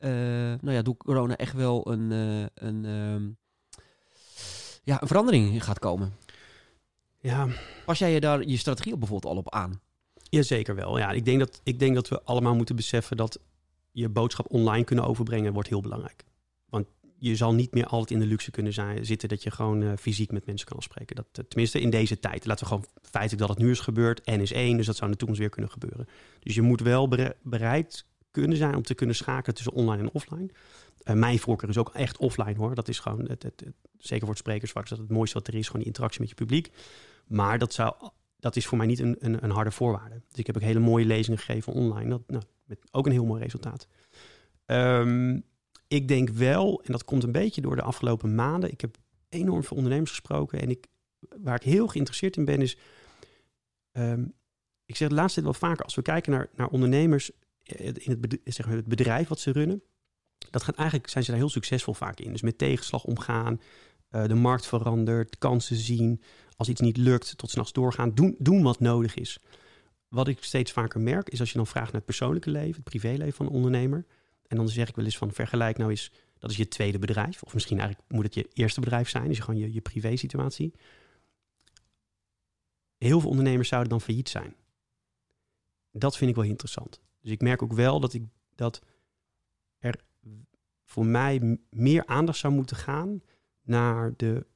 [0.00, 0.10] uh,
[0.60, 2.10] nou ja, door corona echt wel een...
[2.10, 3.36] Uh, een um,
[4.84, 6.12] ja, een verandering gaat komen.
[7.24, 7.48] Ja.
[7.84, 9.80] Pas jij je daar je strategie op bijvoorbeeld al op aan?
[10.22, 10.98] Jazeker wel.
[10.98, 13.38] Ja, ik denk, dat, ik denk dat we allemaal moeten beseffen dat
[13.90, 16.24] je boodschap online kunnen overbrengen wordt heel belangrijk.
[16.68, 16.86] Want
[17.18, 19.92] je zal niet meer altijd in de luxe kunnen zijn, zitten dat je gewoon uh,
[19.98, 21.16] fysiek met mensen kan spreken.
[21.16, 22.46] Dat, uh, tenminste in deze tijd.
[22.46, 24.20] Laten we gewoon feitelijk dat het nu is gebeurd.
[24.20, 26.08] en is één, dus dat zou in de toekomst weer kunnen gebeuren.
[26.40, 27.08] Dus je moet wel
[27.42, 30.48] bereid kunnen zijn om te kunnen schakelen tussen online en offline.
[31.04, 32.74] Uh, mijn voorkeur is ook echt offline hoor.
[32.74, 35.54] Dat is gewoon, het, het, het, zeker voor het sprekersvak, dat het mooiste wat er
[35.54, 36.70] is, gewoon die interactie met je publiek.
[37.26, 37.94] Maar dat, zou,
[38.38, 40.22] dat is voor mij niet een, een, een harde voorwaarde.
[40.28, 42.10] Dus ik heb ook hele mooie lezingen gegeven online.
[42.10, 43.88] Dat, nou, met ook een heel mooi resultaat.
[44.66, 45.44] Um,
[45.88, 48.70] ik denk wel, en dat komt een beetje door de afgelopen maanden.
[48.70, 48.96] Ik heb
[49.28, 50.60] enorm veel ondernemers gesproken.
[50.60, 50.86] En ik,
[51.42, 52.78] waar ik heel geïnteresseerd in ben, is.
[53.92, 54.34] Um,
[54.86, 57.30] ik zeg de laatste tijd wel vaker, als we kijken naar, naar ondernemers
[57.62, 59.82] eh, in het, bedrijf, zeg maar het bedrijf wat ze runnen.
[60.50, 62.32] Dat gaat eigenlijk, zijn ze daar heel succesvol vaak in.
[62.32, 63.60] Dus met tegenslag omgaan,
[64.14, 66.20] uh, de markt verandert, kansen zien,
[66.56, 68.14] als iets niet lukt, tot s'nachts doorgaan.
[68.14, 69.38] Doen, doen wat nodig is.
[70.08, 72.84] Wat ik steeds vaker merk, is als je dan vraagt naar het persoonlijke leven, het
[72.84, 74.06] privéleven van een ondernemer.
[74.46, 77.42] En dan zeg ik wel eens van vergelijk nou eens, dat is je tweede bedrijf.
[77.42, 80.74] Of misschien eigenlijk moet het je eerste bedrijf zijn, dus gewoon je, je privé situatie.
[82.98, 84.54] Heel veel ondernemers zouden dan failliet zijn.
[85.90, 87.00] Dat vind ik wel interessant.
[87.20, 88.22] Dus ik merk ook wel dat, ik,
[88.54, 88.82] dat
[89.78, 90.04] er
[90.84, 93.22] voor mij meer aandacht zou moeten gaan
[93.64, 94.46] naar de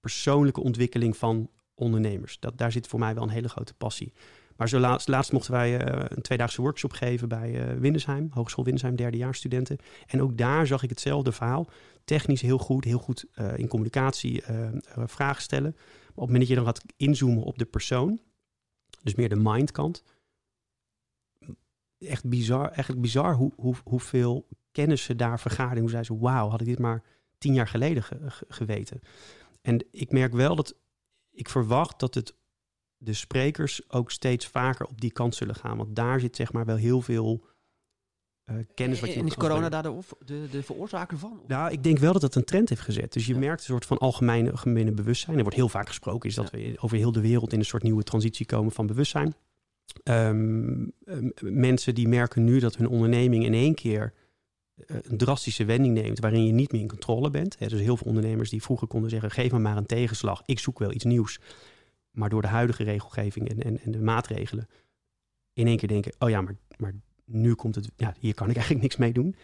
[0.00, 2.40] persoonlijke ontwikkeling van ondernemers.
[2.40, 4.12] Dat, daar zit voor mij wel een hele grote passie.
[4.56, 8.96] Maar zo laatst, mochten wij uh, een tweedaagse workshop geven bij uh, Windesheim, Hogeschool Windesheim,
[8.96, 9.78] derdejaarsstudenten.
[10.06, 11.68] En ook daar zag ik hetzelfde verhaal.
[12.04, 14.42] Technisch heel goed, heel goed uh, in communicatie
[14.96, 15.72] vragen stellen.
[15.72, 18.20] Maar op het moment dat je dan gaat inzoomen op de persoon,
[19.02, 20.04] dus meer de mindkant,
[21.98, 25.78] echt bizar, eigenlijk bizar hoe, hoe, hoeveel kennis ze daar vergaarden.
[25.80, 27.02] Hoe zei ze, wauw, had ik dit maar
[27.42, 29.00] tien jaar geleden ge, ge, geweten.
[29.62, 30.74] En ik merk wel dat
[31.30, 32.34] ik verwacht dat het
[32.96, 35.76] de sprekers ook steeds vaker op die kant zullen gaan.
[35.76, 37.44] Want daar zit zeg maar wel heel veel
[38.50, 39.00] uh, kennis.
[39.00, 41.40] Wat je en is corona daar de, de, de, veroorzaker van?
[41.42, 41.48] Of?
[41.48, 43.12] Nou, ik denk wel dat dat een trend heeft gezet.
[43.12, 43.38] Dus je ja.
[43.38, 45.36] merkt een soort van algemene, algemene bewustzijn.
[45.36, 46.58] Er wordt heel vaak gesproken, is dat ja.
[46.58, 49.34] we over heel de wereld in een soort nieuwe transitie komen van bewustzijn.
[50.04, 54.12] Um, um, mensen die merken nu dat hun onderneming in één keer
[54.86, 57.58] een drastische wending neemt waarin je niet meer in controle bent.
[57.58, 60.58] Hè, dus heel veel ondernemers die vroeger konden zeggen: geef me maar een tegenslag, ik
[60.58, 61.40] zoek wel iets nieuws.
[62.10, 64.68] Maar door de huidige regelgeving en, en, en de maatregelen
[65.52, 66.94] in één keer denken: oh ja, maar, maar
[67.24, 69.36] nu komt het, ja, hier kan ik eigenlijk niks mee doen.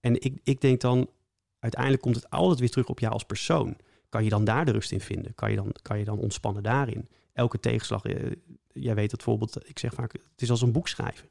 [0.00, 1.10] En ik, ik denk dan,
[1.58, 3.76] uiteindelijk komt het altijd weer terug op jou als persoon.
[4.08, 5.34] Kan je dan daar de rust in vinden?
[5.34, 7.08] Kan je dan, kan je dan ontspannen daarin?
[7.32, 8.32] Elke tegenslag, uh,
[8.72, 11.28] jij weet het voorbeeld, ik zeg vaak, het is als een boek schrijven.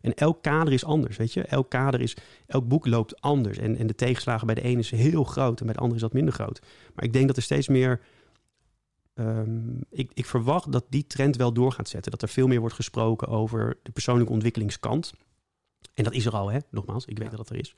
[0.00, 1.42] En elk kader is anders, weet je.
[1.42, 3.58] Elk kader is, elk boek loopt anders.
[3.58, 6.02] En, en de tegenslagen bij de ene is heel groot en bij de andere is
[6.02, 6.60] wat minder groot.
[6.94, 8.00] Maar ik denk dat er steeds meer...
[9.14, 12.10] Um, ik, ik verwacht dat die trend wel door gaat zetten.
[12.10, 15.12] Dat er veel meer wordt gesproken over de persoonlijke ontwikkelingskant.
[15.94, 16.58] En dat is er al, hè?
[16.70, 17.36] Nogmaals, ik weet ja.
[17.36, 17.74] dat dat er is.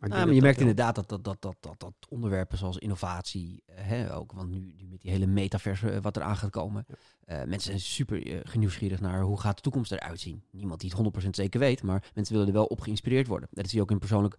[0.00, 3.62] Maar, ja, maar je merkt inderdaad dat, dat, dat, dat, dat, dat onderwerpen zoals innovatie,
[3.72, 6.86] hè, ook, want nu, nu met die hele metaverse wat er aan gaat komen.
[6.88, 6.94] Ja.
[7.40, 10.42] Uh, mensen zijn super uh, nieuwsgierig naar hoe gaat de toekomst eruit zien.
[10.50, 13.48] Niemand die het 100% zeker weet, maar mensen willen er wel op geïnspireerd worden.
[13.52, 14.36] Dat zie je ook in persoonlijk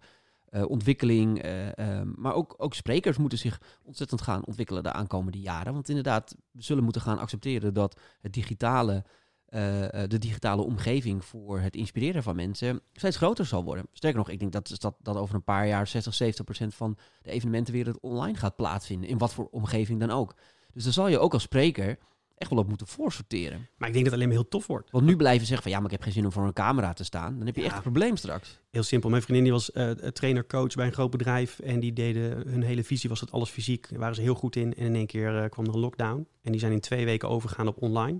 [0.52, 1.42] eh, ontwikkeling.
[1.42, 5.72] eh, ehm, maar ook, ook sprekers moeten zich ontzettend gaan ontwikkelen de aankomende jaren.
[5.72, 9.04] Want inderdaad, we zullen moeten gaan accepteren dat het digitale,
[9.52, 13.86] eh, eh, de digitale omgeving voor het inspireren van mensen steeds groter zal worden.
[13.92, 16.96] Sterker nog, ik denk dat, dat, dat over een paar jaar 60, 70 procent van
[17.22, 19.08] de evenementenwereld online gaat plaatsvinden.
[19.08, 20.34] In wat voor omgeving dan ook.
[20.72, 21.98] Dus daar zal je ook als spreker
[22.38, 23.68] echt wel op moeten voorsorteren.
[23.76, 24.90] Maar ik denk dat het alleen maar heel tof wordt.
[24.90, 26.92] Want nu blijven zeggen van ja, maar ik heb geen zin om voor een camera
[26.92, 27.36] te staan.
[27.36, 27.66] Dan heb je Ja.
[27.66, 28.58] echt een probleem straks.
[28.70, 29.10] Heel simpel.
[29.10, 31.58] Mijn vriendin die was eh, trainer-coach bij een groot bedrijf.
[31.58, 33.90] En die deden, hun hele visie was dat alles fysiek.
[33.90, 34.74] Daar waren ze heel goed in.
[34.74, 36.26] En in één keer kwam er een lockdown.
[36.42, 38.18] En die zijn in twee weken overgegaan op online.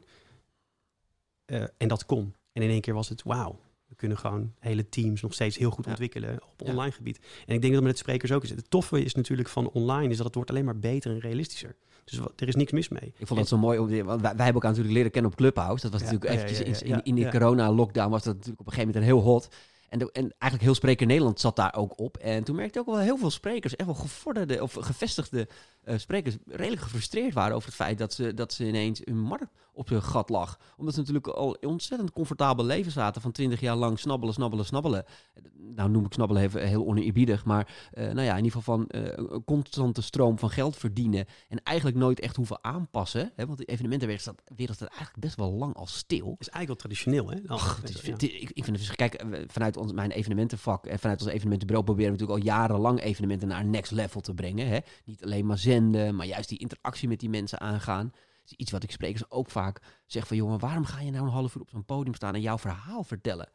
[1.53, 2.35] Eh, en dat kon.
[2.53, 3.59] En in één keer was het wauw.
[3.89, 5.91] We kunnen gewoon hele teams nog steeds heel goed Ja.
[5.91, 6.71] ontwikkelen op Ja.
[6.71, 7.21] online gebied.
[7.47, 8.51] En ik denk dat met het sprekers ook is.
[8.51, 11.75] Het toffe is natuurlijk van online is dat het wordt alleen maar beter en realistischer.
[12.05, 13.15] Dus wat- er is niks mis mee.
[13.19, 13.79] Ik vond dat zo mooi.
[13.79, 15.83] om- Want wij, wij hebben elkaar natuurlijk leren kennen op Clubhouse.
[15.83, 18.73] Dat was Ja, natuurlijk eventjes in, in, in de corona-lockdown was dat natuurlijk op een
[18.73, 19.49] gegeven moment een heel hot.
[19.93, 22.17] En, de- en eigenlijk heel Spreker Nederland zat daar ook op.
[22.17, 25.49] En toen merkte ik ook wel heel veel sprekers, echt wel gevorderde of gevestigde
[25.83, 29.53] eh, sprekers, redelijk gefrustreerd waren over het feit dat ze, dat ze ineens hun markt
[29.73, 30.59] op hun gat lag.
[30.77, 35.05] Omdat ze natuurlijk al ontzettend comfortabel leven zaten van 20 jaar lang snabbelen, snabbelen, snabbelen.
[35.57, 38.87] Nou noem ik snabbelen even heel oneerbiedig, maar eh, nou ja, in ieder geval van
[38.89, 41.27] eh, een constante stroom van geld verdienen.
[41.49, 43.33] En eigenlijk nooit echt hoeven aanpassen.
[43.37, 46.37] Hè, want de evenementenwereld staat, wereld staat eigenlijk best wel lang al stil.
[46.39, 47.31] is eigenlijk wel traditioneel.
[47.31, 47.37] Hè?
[47.47, 48.15] Ach, is, ja.
[48.19, 52.13] ik, ik vind het dus, kijk, vanuit ons, mijn evenementenvak en vanuit ons evenementenbureau proberen
[52.13, 54.69] we natuurlijk al jarenlang evenementen naar next level te brengen.
[54.69, 54.79] Hè?
[55.05, 58.13] Niet alleen maar zenden, maar juist die interactie met die mensen aangaan.
[58.45, 61.33] Is iets wat ik sprekers ook vaak zeg van, jongen, waarom ga je nou een
[61.33, 63.49] half uur op zo'n podium staan en jouw verhaal vertellen?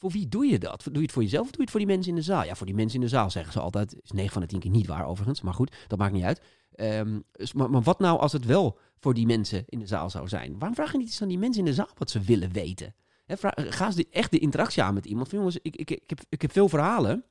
[0.00, 0.82] Voor wie doe je dat?
[0.84, 2.44] Doe je het voor jezelf of doe je het voor die mensen in de zaal?
[2.44, 3.96] Ja, voor die mensen in de zaal zeggen ze altijd.
[4.02, 6.40] Is 9 van de 10 keer niet waar overigens, maar goed, dat maakt niet uit.
[6.74, 7.20] Ehm,
[7.54, 10.58] maar, maar wat nou als het wel voor die mensen in de zaal zou zijn?
[10.58, 12.94] Waarom vraag je niet eens aan die mensen in de zaal wat ze willen weten?
[13.30, 15.28] Hè, vraag, ga eens de, echt de interactie aan met iemand.
[15.28, 17.24] Van, jongens, ik, ik, ik, heb, ik heb veel verhalen.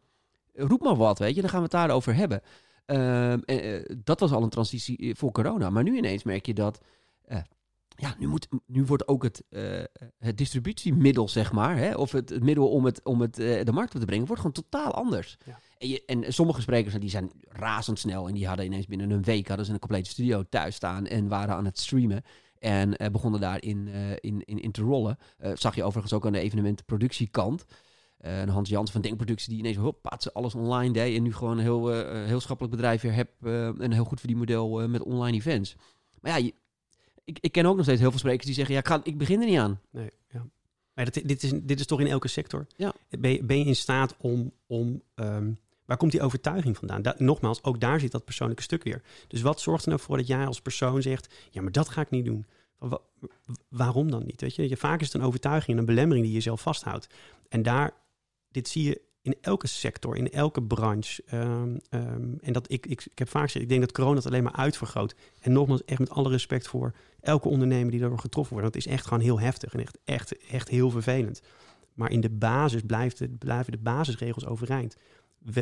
[0.53, 1.41] Roep maar wat, weet je.
[1.41, 2.41] Dan gaan we het daarover hebben.
[2.85, 5.69] Ehm, eh, dat was al een transitie eh, voor corona.
[5.69, 6.81] Maar nu ineens merk je dat...
[7.25, 7.41] eh,
[7.95, 9.43] ja, nu, moet, nu wordt ook het,
[10.17, 11.77] het distributiemiddel, zeg maar...
[11.77, 14.25] Hè, of het, het middel om, het, om het, de markt op te brengen...
[14.25, 15.37] wordt gewoon totaal anders.
[15.45, 15.59] Ja.
[15.77, 18.27] En, je, en sommige sprekers die zijn razendsnel...
[18.27, 19.47] en die hadden ineens binnen een week...
[19.47, 21.07] hadden ze een complete studio thuis staan...
[21.07, 22.23] en waren aan het streamen...
[22.60, 25.18] En eh, begonnen daarin in, in, in, in te rollen.
[25.38, 27.66] Eh, zag je overigens ook aan de evenementenproductiekant.
[28.18, 31.16] Eh, en Hans Jans van Denkproductie die ineens hoppaats, alles online deed.
[31.18, 33.30] En nu gewoon een heel, eh, heel schappelijk bedrijf weer heb.
[33.43, 35.76] eh, een heel goed verdienmodel eh met online events.
[36.22, 36.53] Maar ja, je-
[37.24, 38.74] ik, ik ken ook nog steeds heel veel sprekers die zeggen...
[38.74, 39.80] Ja, ik, ga, ik begin er niet aan.
[39.91, 40.45] Nee, ja.
[40.93, 42.68] Maar dat, dit, is, dit is toch in elke sector?
[42.78, 42.93] Ja.
[43.20, 44.51] Ben, je, ben je in staat om...
[44.68, 45.51] om ehm,
[45.89, 47.01] waar komt die overtuiging vandaan?
[47.01, 49.01] Da- nogmaals, ook daar zit dat persoonlijke stuk weer.
[49.27, 51.33] Dus wat zorgt er nou voor dat jij als persoon zegt...
[51.51, 52.45] ja, maar dat ga ik niet doen.
[52.77, 52.87] Wa-
[53.19, 53.27] wa-
[53.69, 54.41] waarom dan niet?
[54.41, 54.69] Weet je?
[54.69, 54.77] je?
[54.77, 57.07] Vaak is het een overtuiging en een belemmering die je zelf vasthoudt.
[57.47, 57.93] En daar,
[58.51, 61.23] dit zie je in elke sector, in elke branche.
[61.25, 64.25] Ehm, ehm, en dat ik, ik, ik heb vaak gezegd, ik denk dat corona het
[64.25, 65.15] alleen maar uitvergroot.
[65.41, 68.75] En nogmaals, echt met alle respect voor elke ondernemer die daardoor getroffen wordt.
[68.75, 71.41] Het is echt gewoon heel heftig en echt, echt, echt heel vervelend.
[71.93, 74.95] Maar in de basis blijft blijven de basisregels overeind.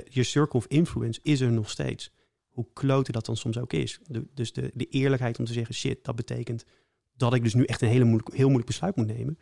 [0.09, 2.11] Je circle of influence is er nog steeds.
[2.47, 3.99] Hoe klote dat dan soms ook is.
[4.33, 6.65] Dus de, de eerlijkheid om te zeggen, shit, dat betekent
[7.15, 9.37] dat ik dus nu echt een hele moeilijk, heel moeilijk besluit moet nemen.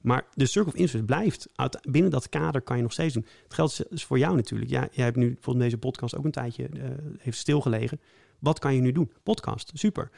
[0.00, 1.48] Maar de circle of influence blijft.
[1.90, 3.26] Binnen dat kader kan je nog steeds doen.
[3.42, 4.70] Het geldt is- is voor jou natuurlijk.
[4.70, 8.00] Ja, jij hebt nu bijvoorbeeld deze podcast ook een tijdje eh, heeft stilgelegen.
[8.38, 9.12] Wat kan je nu doen?
[9.22, 10.10] Podcast, super.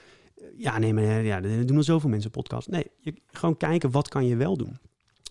[0.56, 2.68] Ja, nee, maar eh, ja, er doen al zoveel mensen podcast.
[2.68, 4.76] Nee, je, gewoon kijken wat kan je wel doen.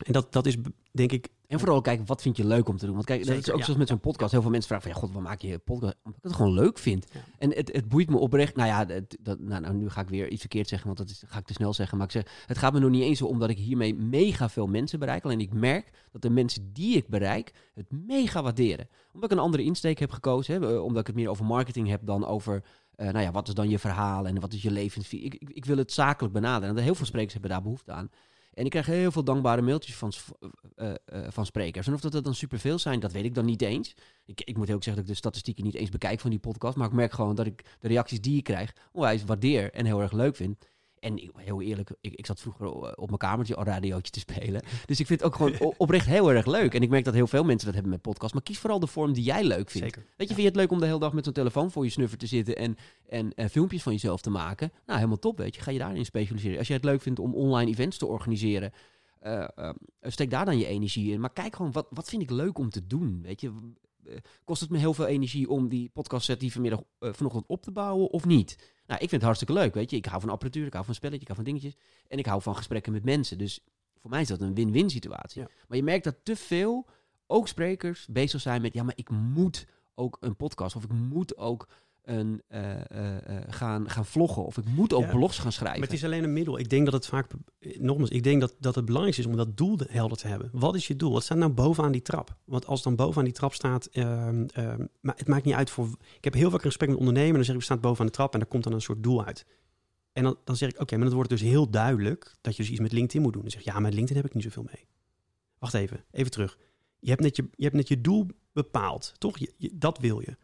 [0.05, 0.55] En dat, dat is
[0.91, 2.93] denk ik En vooral kijken, wat vind je leuk om te doen?
[2.93, 3.63] Want kijk, dat is ook ja.
[3.63, 4.31] zoals met zo'n podcast.
[4.31, 5.95] Heel veel mensen vragen van, ja, god, waar maak je een podcast?
[6.03, 7.05] Omdat ik het gewoon leuk vind.
[7.13, 7.19] Ja.
[7.37, 8.55] En het, het boeit me oprecht.
[8.55, 11.09] Nou ja, het- dat, nou, nou, nu ga ik weer iets verkeerd zeggen, want dat
[11.09, 11.97] is, ga ik te snel zeggen.
[11.97, 14.67] Maar ik zeg, het gaat me nog niet eens om dat ik hiermee mega veel
[14.67, 15.23] mensen bereik.
[15.23, 18.87] Alleen ik merk dat de mensen die ik bereik het mega waarderen.
[19.13, 20.61] Omdat ik een andere insteek heb gekozen.
[20.61, 22.63] Hè, eh, omdat ik het meer over marketing heb dan over...
[22.95, 25.25] eh, nou ja, wat is dan je verhaal en wat is je levensvisie?
[25.25, 26.77] Ik, ik, ik wil het zakelijk benaderen.
[26.77, 28.09] En heel veel sprekers hebben daar behoefte aan.
[28.55, 30.25] En ik krijg heel veel dankbare mailtjes van, s-
[30.75, 31.87] eh, eh, van sprekers.
[31.87, 33.95] En of dat er dan superveel zijn, dat weet ik dan niet eens.
[34.25, 36.75] Ik, ik moet ook zeggen dat ik de statistieken niet eens bekijk van die podcast.
[36.75, 40.01] Maar ik merk gewoon dat ik de reacties die ik krijg onwijs waardeer en heel
[40.01, 40.57] erg leuk vind.
[41.05, 44.19] En ik, heel eerlijk, ik, ik zat vroeger eh, op mijn kamertje al radiootje te
[44.19, 44.61] spelen.
[44.85, 46.73] Dus ik vind het ook gewoon oprecht heel erg leuk.
[46.73, 48.33] En ik merk dat heel veel mensen dat hebben met podcast.
[48.33, 49.87] Maar kies vooral de vorm die jij leuk vindt.
[49.87, 50.01] zeker.
[50.17, 51.89] Weet je, vind je het leuk om de hele dag met zo'n telefoon voor je
[51.89, 52.75] snuffer te zitten en,
[53.07, 54.71] en, filmpjes van jezelf te maken?
[54.85, 55.61] Nou, helemaal top, weet je.
[55.61, 56.57] Ga je daarin specialiseren.
[56.57, 58.71] Als je het leuk vindt om online events te organiseren,
[59.19, 59.69] eh,
[60.01, 61.19] steek daar dan je energie in.
[61.19, 63.19] Maar kijk gewoon, wat, wat vind ik leuk om te doen?
[63.21, 63.51] Weet je,
[64.43, 67.71] kost het me heel veel energie om die podcast set die vanmiddag vanochtend op te
[67.71, 68.73] bouwen of niet?
[68.87, 69.97] Nou, ik vind het hartstikke leuk, weet je.
[69.97, 71.75] Ik hou van apparatuur, ik hou van spelletjes, ik hou van dingetjes.
[72.07, 73.37] En ik hou van gesprekken met mensen.
[73.37, 73.59] Dus
[74.01, 75.41] voor mij is dat een win-win situatie.
[75.41, 75.47] Ja.
[75.67, 76.85] Maar je merkt dat te veel
[77.27, 79.65] ook sprekers bezig zijn met, ja, maar ik moet
[79.95, 81.67] ook een podcast of ik moet ook
[82.05, 85.79] een, eh, eh, eh, gaan, gaan vloggen of ik moet ook Ja, blogs gaan schrijven.
[85.79, 86.59] Maar het is alleen een middel.
[86.59, 87.31] Ik denk dat het vaak,
[87.79, 90.49] nogmaals, ik denk dat, dat het belangrijkste is om dat doel de- helder te hebben.
[90.53, 91.11] Wat is je doel?
[91.11, 92.35] Wat staat nou bovenaan die trap?
[92.45, 95.87] Want als dan bovenaan die trap staat, ehm, ehm, maar het maakt niet uit voor.
[96.17, 97.33] Ik heb heel vaak respect met ondernemen.
[97.33, 99.23] Dan zeg ik, we staan bovenaan de trap en daar komt dan een soort doel
[99.25, 99.45] uit.
[100.13, 102.61] En dan, dan zeg ik, oké, maar dan wordt het dus heel duidelijk dat je
[102.61, 103.41] dus iets met LinkedIn moet doen.
[103.41, 104.87] Dan zeg je, ja, met LinkedIn heb ik niet zoveel mee.
[105.59, 106.57] Wacht even, even terug.
[106.99, 109.37] Je hebt net je, je, hebt net je doel bepaald, toch?
[109.37, 110.37] Je, je- dat wil je.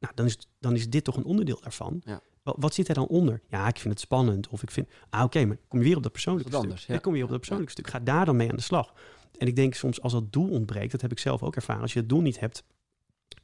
[0.00, 2.00] Nou, dan is, dan is dit toch een onderdeel daarvan.
[2.04, 2.20] Ja.
[2.42, 3.40] Wat, wat zit er dan onder?
[3.48, 4.48] Ja, ik vind het spannend.
[4.48, 6.62] Of ik vind, ah oké, maar kom je weer op dat persoonlijke stuk.
[6.62, 6.92] anders, ja.
[6.92, 7.88] Dan kom je weer op dat persoonlijke stuk.
[7.88, 8.92] Ga daar dan mee aan de slag.
[9.38, 11.82] En ik denk soms als dat doel ontbreekt, dat heb ik zelf ook ervaren.
[11.82, 12.64] Als je het doel niet hebt,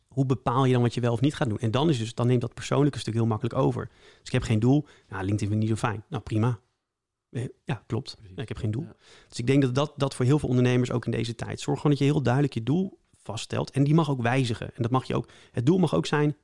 [0.09, 1.59] hoe bepaal je dan wat je wel of niet gaat doen?
[1.59, 3.89] En dan, is dus, dan neemt dat persoonlijke stuk heel makkelijk over.
[3.89, 4.85] Dus ik heb geen doel.
[5.09, 6.05] Nou, LinkedIn vind ik niet zo fijn.
[6.09, 6.59] Nou, prima.
[7.31, 8.17] Eh, Ja, klopt.
[8.35, 8.83] Ja, ik heb geen doel.
[8.83, 8.97] Ja.
[9.29, 11.61] Dus ik denk dat, dat dat voor heel veel ondernemers ook in deze tijd.
[11.61, 13.71] Zorg gewoon dat je heel duidelijk je doel vaststelt.
[13.71, 14.75] En die mag ook wijzigen.
[14.75, 15.29] En dat mag je ook.
[15.53, 16.37] Het doel mag ook zijn.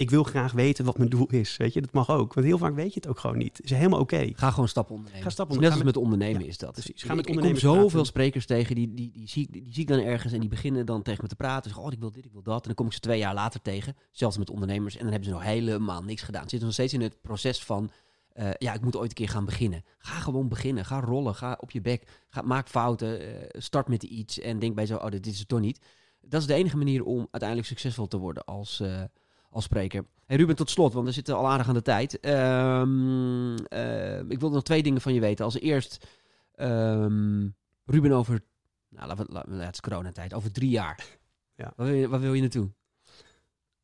[0.00, 1.56] Ik wil graag weten wat mijn doel is.
[1.56, 2.34] Weet je, dat mag ook.
[2.34, 3.56] Want heel vaak weet je het ook gewoon niet.
[3.56, 4.30] Het is helemaal oké.
[4.34, 5.24] Ga gewoon stappen ondernemen.
[5.24, 6.10] Ga stappen is Net als ondernemen.
[6.10, 6.72] met ondernemen Ja, is dat.
[6.72, 7.02] precies.
[7.02, 8.06] Ga met ik, kom zoveel praten.
[8.06, 10.86] sprekers tegen, die, die, die, zie, ik- die zie ik dan ergens en die beginnen
[10.86, 11.64] dan tegen me te praten.
[11.70, 12.60] Zeggen, oh, ik wil dit, ik wil dat.
[12.60, 14.94] En dan kom ik ze twee jaar later tegen, zelfs met ondernemers.
[14.94, 16.42] En dan hebben ze nog helemaal niks gedaan.
[16.42, 17.90] Ze zitten nog steeds in het proces van,
[18.32, 19.84] eh, ja, ik moet ooit een keer gaan beginnen.
[19.98, 20.84] Ga gewoon beginnen.
[20.84, 21.34] Ga rollen.
[21.34, 22.02] Ga op je bek.
[22.28, 23.20] Ga, maak fouten.
[23.20, 25.80] eh, start met iets en denk bij zo, oh, dit, dit is het toch niet.
[26.20, 29.02] Dat is de enige manier om uiteindelijk succesvol te worden als, eh,
[29.50, 30.04] als spreker.
[30.26, 32.20] Hey Ruben, tot slot, want we zitten al aardig aan de tijd.
[32.20, 35.44] Ehm, eh, ik wilde nog twee dingen van je weten.
[35.44, 36.06] Als eerst,
[36.54, 37.48] ehm,
[37.84, 38.40] Ruben over,
[38.88, 41.06] nou, laten we, laten we- het is coronatijd, over drie jaar.
[41.54, 41.72] Ja.
[41.76, 42.70] Waar wil je, waar wil je naartoe?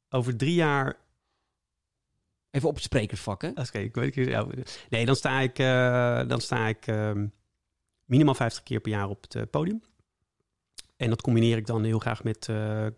[0.08, 0.96] Over drie jaar.
[2.50, 3.48] Even op het sprekersvak, hè?
[3.48, 4.28] Oké, ik weet het.
[4.28, 4.46] Ja,
[4.88, 7.26] nee, dan sta ik, eh, dan sta ik ehm,
[8.04, 9.80] minimaal 50 keer per jaar op het eh, podium.
[10.96, 12.48] En dat combineer ik dan heel graag met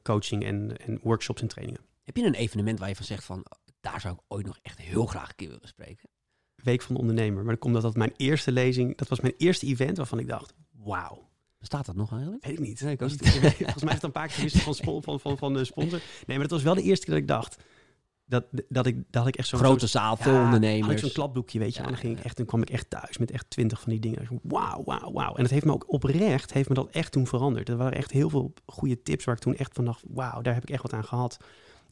[0.02, 1.82] coaching en, en workshops en trainingen.
[2.08, 3.44] Heb je een evenement waar je van zegt van,
[3.80, 6.08] daar zou ik ooit nog echt heel graag een keer willen spreken?
[6.54, 7.36] Week van de ondernemer.
[7.36, 10.28] Maar dan komt dat dat mijn eerste lezing, dat was mijn eerste event waarvan ik
[10.28, 11.28] dacht, wauw.
[11.58, 12.44] Bestaat dat nog eigenlijk?
[12.44, 12.80] Weet ik niet.
[12.80, 15.38] Nee, ik Was Volgens mij is het een paar keer gewisseld van, spon- van, van,
[15.38, 15.98] van de sponsor.
[15.98, 17.56] Nee, maar dat was wel de eerste keer dat ik dacht,
[18.24, 19.58] dat, dat, ik, dat ik echt zo'n...
[19.58, 21.00] Grote zaal, ja, veel Had ik ondernemers.
[21.00, 21.78] zo'n klapboekje, weet je.
[21.78, 23.90] Ja, en dan, ging ik echt, toen kwam ik echt thuis met echt twintig van
[23.90, 24.40] die dingen.
[24.42, 25.34] Wauw, wauw, wauw.
[25.34, 27.68] En het heeft me ook oprecht, heeft me dat echt toen veranderd.
[27.68, 30.54] Er waren echt heel veel goede tips waar ik toen echt van dacht, wauw, daar
[30.54, 31.36] heb ik echt wat aan gehad.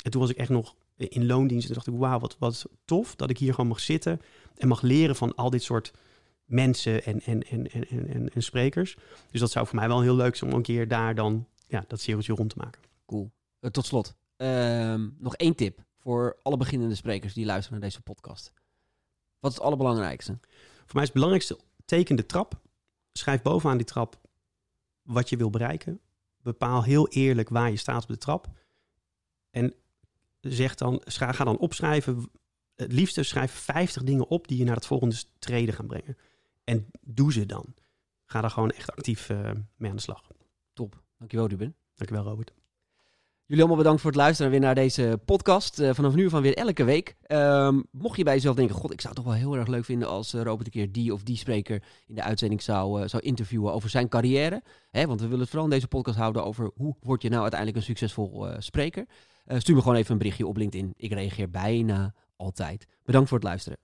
[0.02, 3.16] En toen was ik echt nog in loondienst en dacht ik, wauw, wat, wat tof
[3.16, 4.20] dat ik hier gewoon mag zitten
[4.56, 5.92] en mag leren van al dit soort
[6.44, 8.96] mensen en, en, en, en, en, en, sprekers.
[9.30, 11.84] Dus dat zou voor mij wel heel leuk zijn om een keer daar dan ja,
[11.88, 12.82] dat cirkeltje rond te maken.
[13.06, 13.30] Cool.
[13.60, 18.02] Eh, tot slot, ehm, nog één tip voor alle beginnende sprekers die luisteren naar deze
[18.02, 18.52] podcast.
[19.38, 20.38] Wat is het allerbelangrijkste?
[20.84, 22.60] Voor mij is het belangrijkste, teken de trap.
[23.12, 24.20] Schrijf bovenaan die trap
[25.02, 26.00] wat je wil bereiken.
[26.42, 28.48] Bepaal heel eerlijk waar je staat op de trap.
[29.50, 29.74] En
[30.48, 32.30] zeg dan, ga dan opschrijven.
[32.76, 36.16] Het liefste schrijf 50 dingen op die je naar het volgende treden gaan brengen.
[36.64, 37.74] En doe ze dan.
[38.24, 40.22] Ga daar gewoon echt actief eh, mee aan de slag.
[40.72, 41.02] Top.
[41.18, 41.74] Dankjewel, Ruben.
[41.94, 42.52] Dankjewel, Robert.
[43.44, 45.78] Jullie allemaal bedankt voor het luisteren weer naar deze podcast.
[45.78, 47.16] Eh, vanaf nu van weer elke week.
[47.22, 49.84] Ehm, mocht je bij jezelf denken, god, ik zou het toch wel heel erg leuk
[49.84, 53.22] vinden als eh, Robert een keer die of die spreker in de uitzending zou, zou
[53.22, 54.62] interviewen over zijn carrière.
[54.90, 57.42] Hè, want we willen het vooral in deze podcast houden over hoe word je nou
[57.42, 59.06] uiteindelijk een succesvol spreker.
[59.46, 60.94] Eh, stuur me gewoon even een berichtje op LinkedIn.
[60.96, 62.86] Ik reageer bijna altijd.
[63.04, 63.78] Bedankt voor het luisteren.